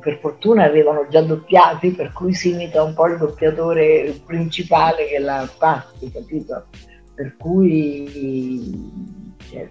per 0.01 0.19
fortuna 0.19 0.65
avevano 0.65 1.07
già 1.09 1.21
doppiati, 1.23 1.91
per 1.91 2.13
cui 2.13 2.33
si 2.35 2.51
imita 2.51 2.83
un 2.83 2.95
po' 2.95 3.07
il 3.07 3.19
doppiatore 3.19 4.21
principale 4.25 5.07
che 5.07 5.19
l'ha 5.19 5.47
fatto, 5.47 6.09
capito? 6.13 6.67
Per 7.15 7.37
cui 7.37 9.33
cioè, 9.51 9.69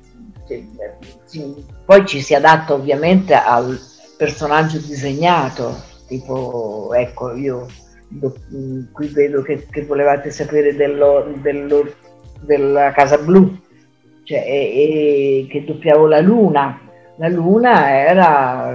cioè, 0.48 0.64
poi 1.86 2.06
ci 2.06 2.22
si 2.22 2.34
adatta 2.34 2.74
ovviamente 2.74 3.34
al 3.34 3.78
personaggio 4.18 4.78
disegnato, 4.78 5.76
tipo, 6.08 6.94
ecco, 6.94 7.34
io 7.34 7.68
do, 8.08 8.34
qui 8.92 9.08
vedo 9.08 9.42
che, 9.42 9.66
che, 9.70 9.86
volevate 9.86 10.32
sapere 10.32 10.76
dello, 10.76 11.34
dello, 11.42 11.92
della 12.42 12.92
Casa 12.92 13.18
Blu, 13.18 13.58
cioè, 14.24 14.38
e, 14.38 15.42
e, 15.44 15.48
che 15.50 15.64
doppiavo 15.64 16.08
la 16.08 16.20
Luna. 16.20 16.80
La 17.18 17.30
Luna 17.30 17.92
era 17.92 18.74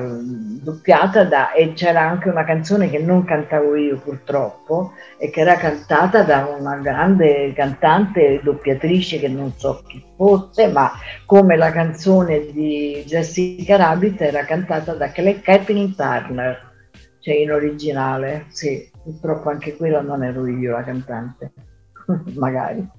doppiata 0.69 1.25
da, 1.25 1.53
e 1.53 1.73
c'era 1.73 2.03
anche 2.03 2.29
una 2.29 2.45
canzone 2.45 2.91
che 2.91 2.99
non 2.99 3.25
cantavo 3.25 3.75
io 3.75 3.99
purtroppo, 3.99 4.93
e 5.17 5.31
che 5.31 5.41
era 5.41 5.57
cantata 5.57 6.23
da 6.23 6.45
una 6.45 6.77
grande 6.77 7.55
cantante 7.55 8.41
doppiatrice 8.43 9.19
che 9.19 9.29
non 9.29 9.53
so 9.57 9.83
chi 9.87 10.05
fosse, 10.15 10.69
ma 10.69 10.93
come 11.25 11.57
la 11.57 11.71
canzone 11.71 12.51
di 12.53 13.03
Jessica 13.07 13.77
Rabbit 13.77 14.21
era 14.21 14.45
cantata 14.45 14.93
da 14.93 15.11
Kathleen 15.11 15.95
Turner, 15.95 16.61
cioè 17.21 17.35
in 17.35 17.51
originale, 17.51 18.45
sì, 18.49 18.91
purtroppo 19.03 19.49
anche 19.49 19.75
quella 19.75 20.03
non 20.03 20.23
ero 20.23 20.47
io 20.47 20.73
la 20.73 20.85
cantante, 20.85 21.53
magari. 22.37 22.97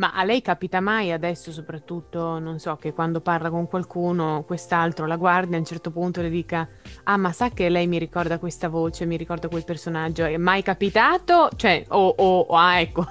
Ma 0.00 0.12
a 0.14 0.24
lei 0.24 0.40
capita 0.40 0.80
mai 0.80 1.12
adesso, 1.12 1.52
soprattutto, 1.52 2.38
non 2.38 2.58
so, 2.58 2.76
che 2.76 2.94
quando 2.94 3.20
parla 3.20 3.50
con 3.50 3.68
qualcuno, 3.68 4.44
quest'altro 4.46 5.04
la 5.04 5.16
guardi 5.16 5.56
a 5.56 5.58
un 5.58 5.64
certo 5.66 5.90
punto 5.90 6.22
le 6.22 6.30
dica: 6.30 6.66
Ah, 7.04 7.18
ma 7.18 7.32
sa 7.32 7.50
che 7.50 7.68
lei 7.68 7.86
mi 7.86 7.98
ricorda 7.98 8.38
questa 8.38 8.70
voce, 8.70 9.04
mi 9.04 9.18
ricorda 9.18 9.48
quel 9.48 9.66
personaggio? 9.66 10.24
È 10.24 10.38
mai 10.38 10.62
capitato? 10.62 11.50
Cioè, 11.54 11.84
o, 11.88 12.14
oh, 12.16 12.38
oh, 12.48 12.56
ah, 12.56 12.80
ecco. 12.80 13.04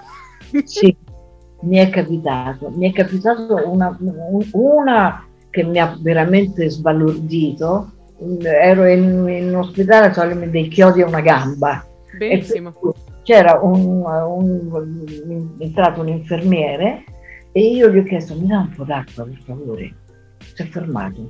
Sì, 0.65 0.97
mi 1.61 1.77
è 1.77 1.91
capitato. 1.91 2.71
Mi 2.71 2.89
è 2.89 2.91
capitato 2.91 3.69
una, 3.69 3.95
una 4.53 5.27
che 5.51 5.63
mi 5.63 5.77
ha 5.77 5.95
veramente 6.01 6.71
sbalordito. 6.71 7.91
Ero 8.41 8.87
in, 8.87 9.29
in 9.29 9.55
ospedale 9.55 10.09
togliermi 10.09 10.49
dei 10.49 10.67
chiodi 10.69 11.03
a 11.03 11.07
una 11.07 11.21
gamba. 11.21 11.85
Benissimo 12.17 12.73
c'era 13.23 13.59
un, 13.61 14.03
un, 14.03 15.55
entrato 15.59 16.01
un 16.01 16.07
infermiere 16.09 17.03
e 17.51 17.61
io 17.61 17.89
gli 17.89 17.97
ho 17.97 18.03
chiesto 18.03 18.35
mi 18.35 18.47
dà 18.47 18.59
un 18.59 18.73
po' 18.75 18.83
d'acqua 18.83 19.23
per 19.25 19.41
favore? 19.45 19.95
Si 20.53 20.61
è 20.61 20.65
fermato 20.65 21.21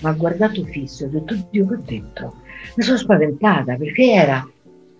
mi 0.00 0.08
ha 0.08 0.12
guardato 0.12 0.64
fisso 0.64 1.06
ho 1.06 1.08
detto 1.08 1.36
Dio 1.50 1.66
che 1.66 1.74
ho 1.74 1.82
detto? 1.84 2.34
Mi 2.76 2.82
sono 2.82 2.98
spaventata 2.98 3.76
perché 3.76 4.12
era 4.12 4.48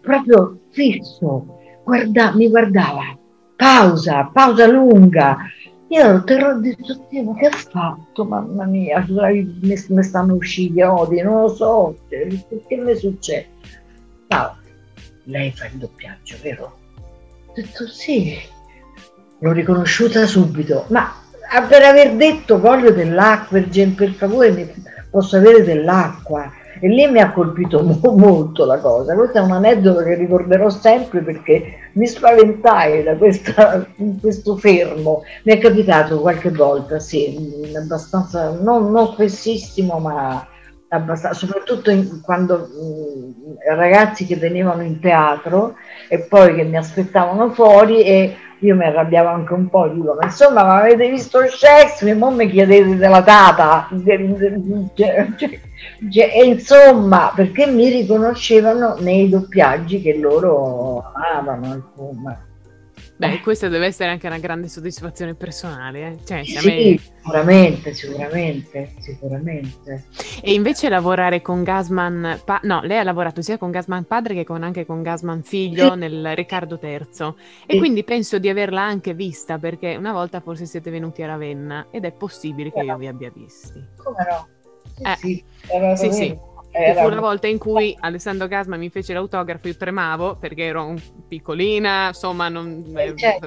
proprio 0.00 0.59
fisso 0.70 1.59
guarda, 1.85 2.35
mi 2.35 2.48
guardava. 2.48 3.18
Pausa 3.57 4.31
pausa 4.33 4.66
lunga. 4.66 5.37
Io 5.88 6.00
ero 6.00 6.24
terrorizzato 6.24 7.07
ma 7.24 7.35
che 7.35 7.46
ha 7.46 7.50
fatto? 7.50 8.24
Mamma 8.24 8.64
mia 8.64 9.05
mi, 9.09 9.61
mi 9.61 10.02
stanno 10.02 10.35
usciti 10.35 10.81
odi 10.81 11.20
non 11.20 11.42
lo 11.42 11.48
so 11.48 11.96
che 12.09 12.76
mi 12.76 12.94
succede 12.94 13.48
no 14.28 14.57
lei 15.24 15.52
fa 15.52 15.66
il 15.66 15.78
doppiaggio, 15.78 16.37
vero? 16.42 16.78
Ho 17.46 17.52
detto 17.54 17.87
sì, 17.87 18.38
l'ho 19.38 19.52
riconosciuta 19.52 20.26
subito, 20.26 20.87
ma 20.88 21.14
per 21.68 21.82
aver 21.82 22.14
detto 22.14 22.58
voglio 22.58 22.92
dell'acqua, 22.92 23.61
per 23.61 24.11
favore 24.12 24.74
posso 25.11 25.37
avere 25.37 25.62
dell'acqua. 25.62 26.50
E 26.80 26.88
lì 26.88 27.06
mi 27.06 27.20
ha 27.20 27.30
colpito 27.30 27.82
molto 28.16 28.64
la 28.64 28.78
cosa. 28.78 29.14
Questo 29.14 29.38
è 29.38 29.40
un 29.40 29.52
aneddoto 29.52 30.02
che 30.02 30.14
ricorderò 30.14 30.68
sempre 30.68 31.20
perché 31.20 31.90
mi 31.92 32.06
spaventai 32.06 33.04
da 33.04 33.14
questa, 33.14 33.87
questo 34.20 34.56
fermo. 34.56 35.22
Mi 35.44 35.52
è 35.52 35.58
capitato 35.58 36.20
qualche 36.20 36.50
volta, 36.50 36.98
sì, 36.98 37.70
abbastanza, 37.76 38.58
non, 38.61 38.90
non 38.90 39.12
spessissimo, 39.12 39.98
ma 39.98 40.44
soprattutto 41.33 41.90
in, 41.90 42.20
quando 42.20 42.59
mh, 42.59 43.74
ragazzi 43.74 44.26
che 44.26 44.37
venivano 44.37 44.83
in 44.83 45.00
teatro 45.00 45.74
e 46.09 46.20
poi 46.20 46.55
che 46.55 46.64
mi 46.64 46.76
aspettavano 46.76 47.50
fuori 47.50 48.02
e 48.02 48.37
io 48.59 48.76
mi 48.76 48.85
arrabbiavo 48.85 49.28
anche 49.28 49.55
un 49.55 49.68
po', 49.68 49.88
dico, 49.88 50.14
ma 50.14 50.26
insomma, 50.26 50.64
ma 50.64 50.81
avete 50.81 51.09
visto 51.09 51.40
Shakespeare? 51.46 52.16
Non 52.16 52.35
mi 52.35 52.48
chiedete 52.48 52.96
della 52.96 53.20
data. 53.20 53.88
Cioè, 54.94 55.28
cioè, 56.11 56.31
e 56.33 56.44
insomma, 56.44 57.33
perché 57.35 57.66
mi 57.66 57.88
riconoscevano 57.88 58.96
nei 59.00 59.28
doppiaggi 59.28 60.00
che 60.00 60.16
loro 60.16 61.12
amavano, 61.12 61.74
insomma. 61.74 62.38
Beh, 63.28 63.40
questa 63.40 63.68
deve 63.68 63.87
essere 63.87 64.11
anche 64.11 64.26
una 64.26 64.38
grande 64.38 64.68
soddisfazione 64.68 65.35
personale. 65.35 66.08
Eh? 66.08 66.18
Cioè, 66.24 66.44
sì, 66.44 66.66
me... 66.66 66.98
sicuramente, 66.98 67.94
sicuramente, 67.94 68.94
sicuramente. 68.98 70.04
E 70.42 70.52
invece 70.52 70.88
lavorare 70.88 71.40
con 71.40 71.62
Gasman, 71.62 72.40
pa- 72.44 72.61
no, 72.64 72.80
lei 72.82 72.98
ha 72.98 73.04
lavorato 73.04 73.40
sia 73.40 73.58
con 73.58 73.70
Gasman 73.70 74.04
padre 74.04 74.35
che 74.35 74.44
con, 74.44 74.64
anche 74.64 74.85
con 74.85 75.02
Gasman 75.02 75.42
figlio 75.42 75.92
sì. 75.92 75.98
nel 75.98 76.35
Riccardo 76.35 76.80
III. 76.82 76.98
E 76.98 77.04
sì. 77.68 77.78
quindi 77.78 78.02
penso 78.02 78.38
di 78.38 78.48
averla 78.48 78.82
anche 78.82 79.14
vista, 79.14 79.58
perché 79.58 79.94
una 79.94 80.12
volta 80.12 80.40
forse 80.40 80.66
siete 80.66 80.90
venuti 80.90 81.22
a 81.22 81.26
Ravenna 81.26 81.87
ed 81.90 82.04
è 82.04 82.12
possibile 82.12 82.72
che 82.72 82.80
io 82.80 82.96
vi 82.96 83.06
abbia 83.06 83.30
visti. 83.32 83.80
Come 83.96 84.26
no? 84.28 84.48
Sì, 84.96 85.02
eh, 85.02 85.16
sì, 85.16 85.44
sì, 85.96 86.12
sì. 86.12 86.38
Era... 86.74 87.02
Fu 87.02 87.08
una 87.08 87.20
volta 87.20 87.46
in 87.46 87.58
cui 87.58 87.94
Alessandro 88.00 88.48
Gasma 88.48 88.76
mi 88.76 88.88
fece 88.88 89.12
l'autografo, 89.12 89.68
io 89.68 89.76
tremavo 89.76 90.37
perché 90.37 90.64
ero 90.64 90.87
un 90.87 91.00
piccolina, 91.28 92.08
insomma, 92.08 92.48
non... 92.48 92.82
Eh, 92.96 93.14
certo. 93.14 93.46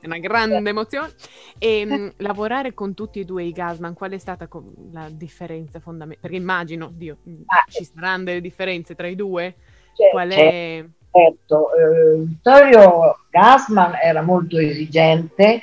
è 0.00 0.06
una 0.06 0.18
grande 0.18 0.68
emozione. 0.68 1.10
E 1.58 1.86
mh, 1.86 1.94
mm, 1.94 2.08
lavorare 2.18 2.74
con 2.74 2.92
tutti 2.92 3.20
e 3.20 3.24
due 3.24 3.44
i 3.44 3.52
Gasman, 3.52 3.94
qual 3.94 4.10
è 4.10 4.18
stata 4.18 4.46
la 4.92 5.08
differenza 5.10 5.80
fondamentale? 5.80 6.20
Perché 6.20 6.36
immagino, 6.36 6.90
Dio, 6.92 7.16
mm, 7.26 7.42
ah, 7.46 7.64
ci 7.66 7.84
saranno 7.84 8.24
delle 8.24 8.42
differenze 8.42 8.94
tra 8.94 9.06
i 9.06 9.16
due. 9.16 9.54
Certo, 9.94 10.12
qual 10.12 10.30
è... 10.30 10.84
Certo, 11.10 11.68
eh, 11.74 12.18
Vittorio 12.26 13.16
Gasman 13.30 13.94
era 14.02 14.20
molto 14.20 14.58
esigente, 14.58 15.62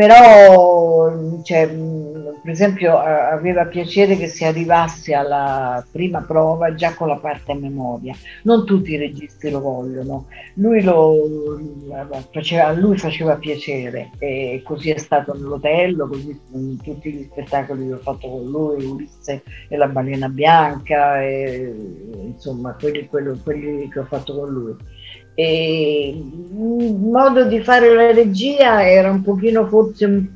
però 0.00 1.12
cioè, 1.42 1.68
per 1.68 2.50
esempio 2.50 2.96
aveva 2.96 3.66
piacere 3.66 4.16
che 4.16 4.28
si 4.28 4.46
arrivasse 4.46 5.12
alla 5.12 5.84
prima 5.90 6.22
prova 6.22 6.74
già 6.74 6.94
con 6.94 7.08
la 7.08 7.16
parte 7.16 7.52
a 7.52 7.54
memoria. 7.54 8.14
Non 8.44 8.64
tutti 8.64 8.92
i 8.92 8.96
registi 8.96 9.50
lo 9.50 9.60
vogliono. 9.60 10.28
Lui 10.54 10.82
lo 10.82 11.14
faceva, 12.32 12.68
a 12.68 12.72
lui 12.72 12.96
faceva 12.96 13.36
piacere. 13.36 14.12
E 14.18 14.62
così 14.64 14.88
è 14.88 14.96
stato 14.96 15.34
nell'hotel 15.34 16.06
così 16.08 16.40
in 16.54 16.78
tutti 16.82 17.12
gli 17.12 17.28
spettacoli 17.30 17.88
che 17.88 17.92
ho 17.92 17.98
fatto 17.98 18.26
con 18.26 18.46
lui 18.46 18.82
Ulisse 18.82 19.42
e 19.68 19.76
la 19.76 19.88
balena 19.88 20.30
bianca 20.30 21.20
e, 21.20 21.74
insomma 22.24 22.74
quelli, 22.80 23.06
quelli, 23.06 23.38
quelli 23.42 23.90
che 23.90 23.98
ho 23.98 24.04
fatto 24.04 24.34
con 24.34 24.48
lui 24.48 24.76
e 25.34 26.14
il 26.16 26.96
modo 26.96 27.44
di 27.44 27.60
fare 27.60 27.94
la 27.94 28.12
regia 28.12 28.86
era 28.86 29.10
un 29.10 29.22
pochino 29.22 29.66
forse 29.66 30.28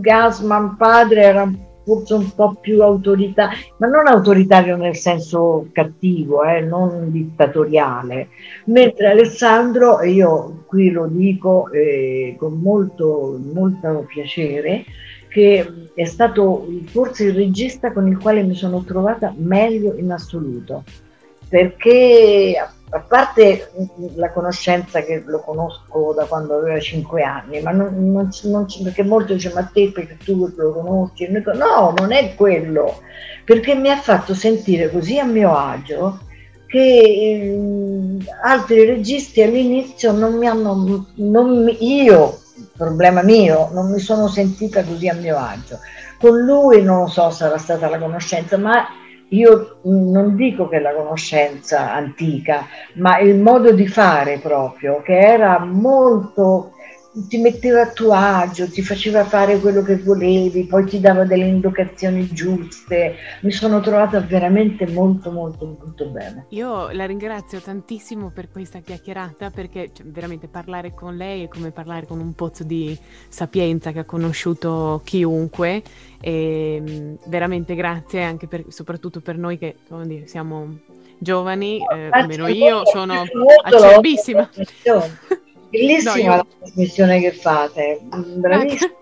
Gasman 0.00 0.76
padre 0.76 1.22
era 1.22 1.50
forse 1.84 2.14
un 2.14 2.34
po' 2.34 2.56
più 2.60 2.82
autoritario, 2.82 3.58
ma 3.78 3.86
non 3.86 4.06
autoritario 4.06 4.76
nel 4.76 4.96
senso 4.96 5.68
cattivo, 5.72 6.42
eh, 6.42 6.60
non 6.60 7.10
dittatoriale, 7.10 8.28
mentre 8.66 9.08
Alessandro, 9.08 10.00
e 10.00 10.10
io 10.10 10.64
qui 10.66 10.90
lo 10.90 11.06
dico 11.06 11.70
eh, 11.70 12.36
con 12.38 12.54
molto, 12.54 13.38
molto 13.52 14.04
piacere, 14.08 14.84
che 15.28 15.90
è 15.94 16.04
stato 16.04 16.66
forse 16.86 17.24
il 17.24 17.34
regista 17.34 17.92
con 17.92 18.08
il 18.08 18.18
quale 18.18 18.42
mi 18.42 18.54
sono 18.54 18.82
trovata 18.82 19.34
meglio 19.36 19.94
in 19.96 20.10
assoluto, 20.10 20.84
perché 21.48 22.56
a 22.94 23.00
parte 23.00 23.72
la 24.14 24.30
conoscenza 24.30 25.02
che 25.02 25.24
lo 25.26 25.40
conosco 25.40 26.14
da 26.16 26.26
quando 26.26 26.58
aveva 26.58 26.78
5 26.78 27.22
anni, 27.22 27.60
ma 27.60 27.72
non, 27.72 28.12
non, 28.12 28.28
non, 28.44 28.66
perché 28.84 29.02
molti 29.02 29.34
dicono 29.34 29.54
ma 29.56 29.70
te 29.72 29.90
perché 29.90 30.16
tu 30.24 30.48
lo 30.54 30.72
conosci? 30.72 31.28
No, 31.28 31.92
non 31.96 32.12
è 32.12 32.36
quello, 32.36 33.00
perché 33.44 33.74
mi 33.74 33.90
ha 33.90 33.96
fatto 33.96 34.32
sentire 34.32 34.90
così 34.90 35.18
a 35.18 35.24
mio 35.24 35.56
agio 35.56 36.20
che 36.68 36.78
eh, 36.78 38.18
altri 38.44 38.84
registi 38.84 39.42
all'inizio 39.42 40.12
non 40.12 40.34
mi 40.34 40.46
hanno, 40.46 41.06
non, 41.16 41.76
io, 41.80 42.38
problema 42.76 43.22
mio, 43.22 43.70
non 43.72 43.90
mi 43.90 43.98
sono 43.98 44.28
sentita 44.28 44.84
così 44.84 45.08
a 45.08 45.14
mio 45.14 45.36
agio. 45.36 45.80
Con 46.20 46.38
lui 46.38 46.80
non 46.80 47.10
so, 47.10 47.30
sarà 47.30 47.58
stata 47.58 47.88
la 47.88 47.98
conoscenza, 47.98 48.56
ma 48.56 48.86
io 49.34 49.78
non 49.82 50.36
dico 50.36 50.68
che 50.68 50.78
la 50.78 50.94
conoscenza 50.94 51.92
antica, 51.92 52.66
ma 52.94 53.18
il 53.18 53.36
modo 53.36 53.72
di 53.72 53.86
fare 53.86 54.38
proprio, 54.38 55.02
che 55.02 55.18
era 55.18 55.58
molto 55.58 56.73
ti 57.28 57.38
metteva 57.38 57.82
a 57.82 57.90
tuo 57.90 58.12
agio, 58.12 58.68
ti 58.68 58.82
faceva 58.82 59.24
fare 59.24 59.60
quello 59.60 59.82
che 59.82 59.96
volevi, 59.98 60.66
poi 60.66 60.84
ti 60.84 60.98
dava 60.98 61.24
delle 61.24 61.46
indicazioni 61.46 62.26
giuste. 62.26 63.14
Mi 63.42 63.52
sono 63.52 63.80
trovata 63.80 64.20
veramente 64.20 64.86
molto 64.86 65.30
molto 65.30 65.76
molto 65.78 66.08
bene. 66.08 66.46
Io 66.50 66.90
la 66.90 67.06
ringrazio 67.06 67.60
tantissimo 67.60 68.30
per 68.30 68.50
questa 68.50 68.80
chiacchierata 68.80 69.50
perché 69.50 69.90
cioè, 69.92 70.06
veramente 70.06 70.48
parlare 70.48 70.92
con 70.92 71.16
lei 71.16 71.44
è 71.44 71.48
come 71.48 71.70
parlare 71.70 72.06
con 72.06 72.18
un 72.18 72.34
pozzo 72.34 72.64
di 72.64 72.98
sapienza 73.28 73.92
che 73.92 74.00
ha 74.00 74.04
conosciuto 74.04 75.00
chiunque 75.04 75.82
e 76.20 76.82
mm, 76.82 77.14
veramente 77.26 77.74
grazie 77.76 78.22
anche 78.24 78.48
per, 78.48 78.64
soprattutto 78.68 79.20
per 79.20 79.38
noi 79.38 79.56
che 79.56 79.76
dire, 80.02 80.26
siamo 80.26 80.78
giovani, 81.18 81.78
eh, 81.78 82.08
almeno 82.10 82.48
io 82.48 82.84
sono 82.84 83.22
acerbissima. 83.62 84.50
Bellissima 85.74 86.14
no, 86.14 86.20
io... 86.20 86.28
la 86.28 86.46
trasmissione 86.58 87.20
che 87.20 87.32
fate, 87.32 88.00
bravissimi. 88.02 88.92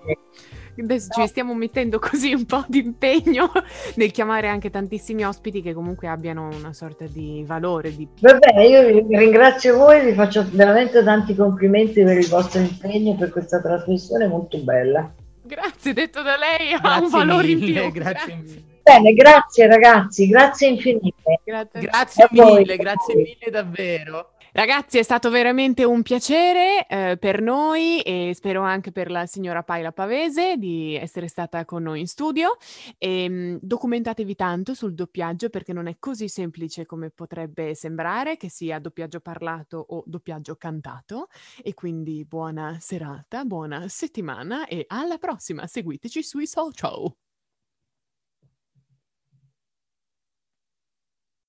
Adesso 0.83 1.09
ci 1.13 1.27
stiamo 1.27 1.55
mettendo 1.55 1.99
così 1.99 2.33
un 2.33 2.47
po' 2.47 2.65
di 2.67 2.79
impegno 2.79 3.53
nel 3.97 4.11
chiamare 4.11 4.49
anche 4.49 4.71
tantissimi 4.71 5.23
ospiti 5.23 5.61
che 5.61 5.75
comunque 5.75 6.09
abbiano 6.09 6.49
una 6.49 6.73
sorta 6.73 7.05
di 7.07 7.45
valore. 7.47 7.95
Di... 7.95 8.09
Va 8.21 8.39
bene, 8.39 8.67
io 8.67 9.05
vi 9.05 9.17
ringrazio 9.19 9.77
voi, 9.77 10.03
vi 10.03 10.15
faccio 10.15 10.47
veramente 10.51 11.05
tanti 11.05 11.35
complimenti 11.35 12.03
per 12.03 12.17
il 12.17 12.27
vostro 12.27 12.61
impegno, 12.61 13.15
per 13.17 13.29
questa 13.29 13.61
trasmissione 13.61 14.27
molto 14.27 14.59
bella. 14.59 15.13
Grazie, 15.43 15.93
detto 15.93 16.23
da 16.23 16.37
lei, 16.39 16.73
ha 16.73 17.01
un 17.01 17.11
valore 17.11 17.49
mille, 17.49 17.83
in 17.83 17.93
più. 17.93 18.01
Grazie 18.01 18.35
mille. 18.35 18.63
Bene, 18.83 19.13
grazie 19.13 19.67
ragazzi, 19.67 20.27
grazie 20.27 20.69
infinite. 20.69 21.41
Grazie, 21.45 21.81
grazie 21.81 22.29
mille, 22.31 22.77
grazie 22.77 23.15
mille 23.15 23.51
davvero. 23.51 24.33
Ragazzi, 24.55 24.99
è 24.99 25.03
stato 25.03 25.31
veramente 25.31 25.83
un 25.83 26.03
piacere 26.03 26.87
eh, 26.87 27.17
per 27.19 27.41
noi 27.41 28.03
e 28.03 28.33
spero 28.35 28.61
anche 28.61 28.93
per 28.93 29.11
la 29.11 29.25
signora 29.25 29.63
Paila 29.63 29.93
Pavese 29.93 30.59
di 30.59 30.95
essere 30.95 31.27
stata 31.27 31.65
con 31.65 31.85
noi 31.85 32.01
in 32.01 32.07
studio. 32.07 32.59
E, 32.99 33.25
ehm, 33.25 33.59
documentatevi 33.63 34.35
tanto 34.35 34.75
sul 34.75 34.93
doppiaggio 34.93 35.49
perché 35.49 35.73
non 35.73 35.87
è 35.87 35.97
così 35.99 36.29
semplice 36.29 36.85
come 36.85 37.09
potrebbe 37.09 37.75
sembrare, 37.75 38.37
che 38.37 38.51
sia 38.51 38.79
doppiaggio 38.79 39.21
parlato 39.21 39.83
o 39.89 40.03
doppiaggio 40.05 40.57
cantato. 40.57 41.29
E 41.63 41.73
quindi 41.73 42.27
buona 42.27 42.77
serata, 42.79 43.47
buona 43.47 43.89
settimana 43.89 44.67
e 44.67 44.85
alla 44.89 45.17
prossima. 45.17 45.67
Seguiteci 45.67 46.23
sui 46.23 46.47
social. 46.47 47.11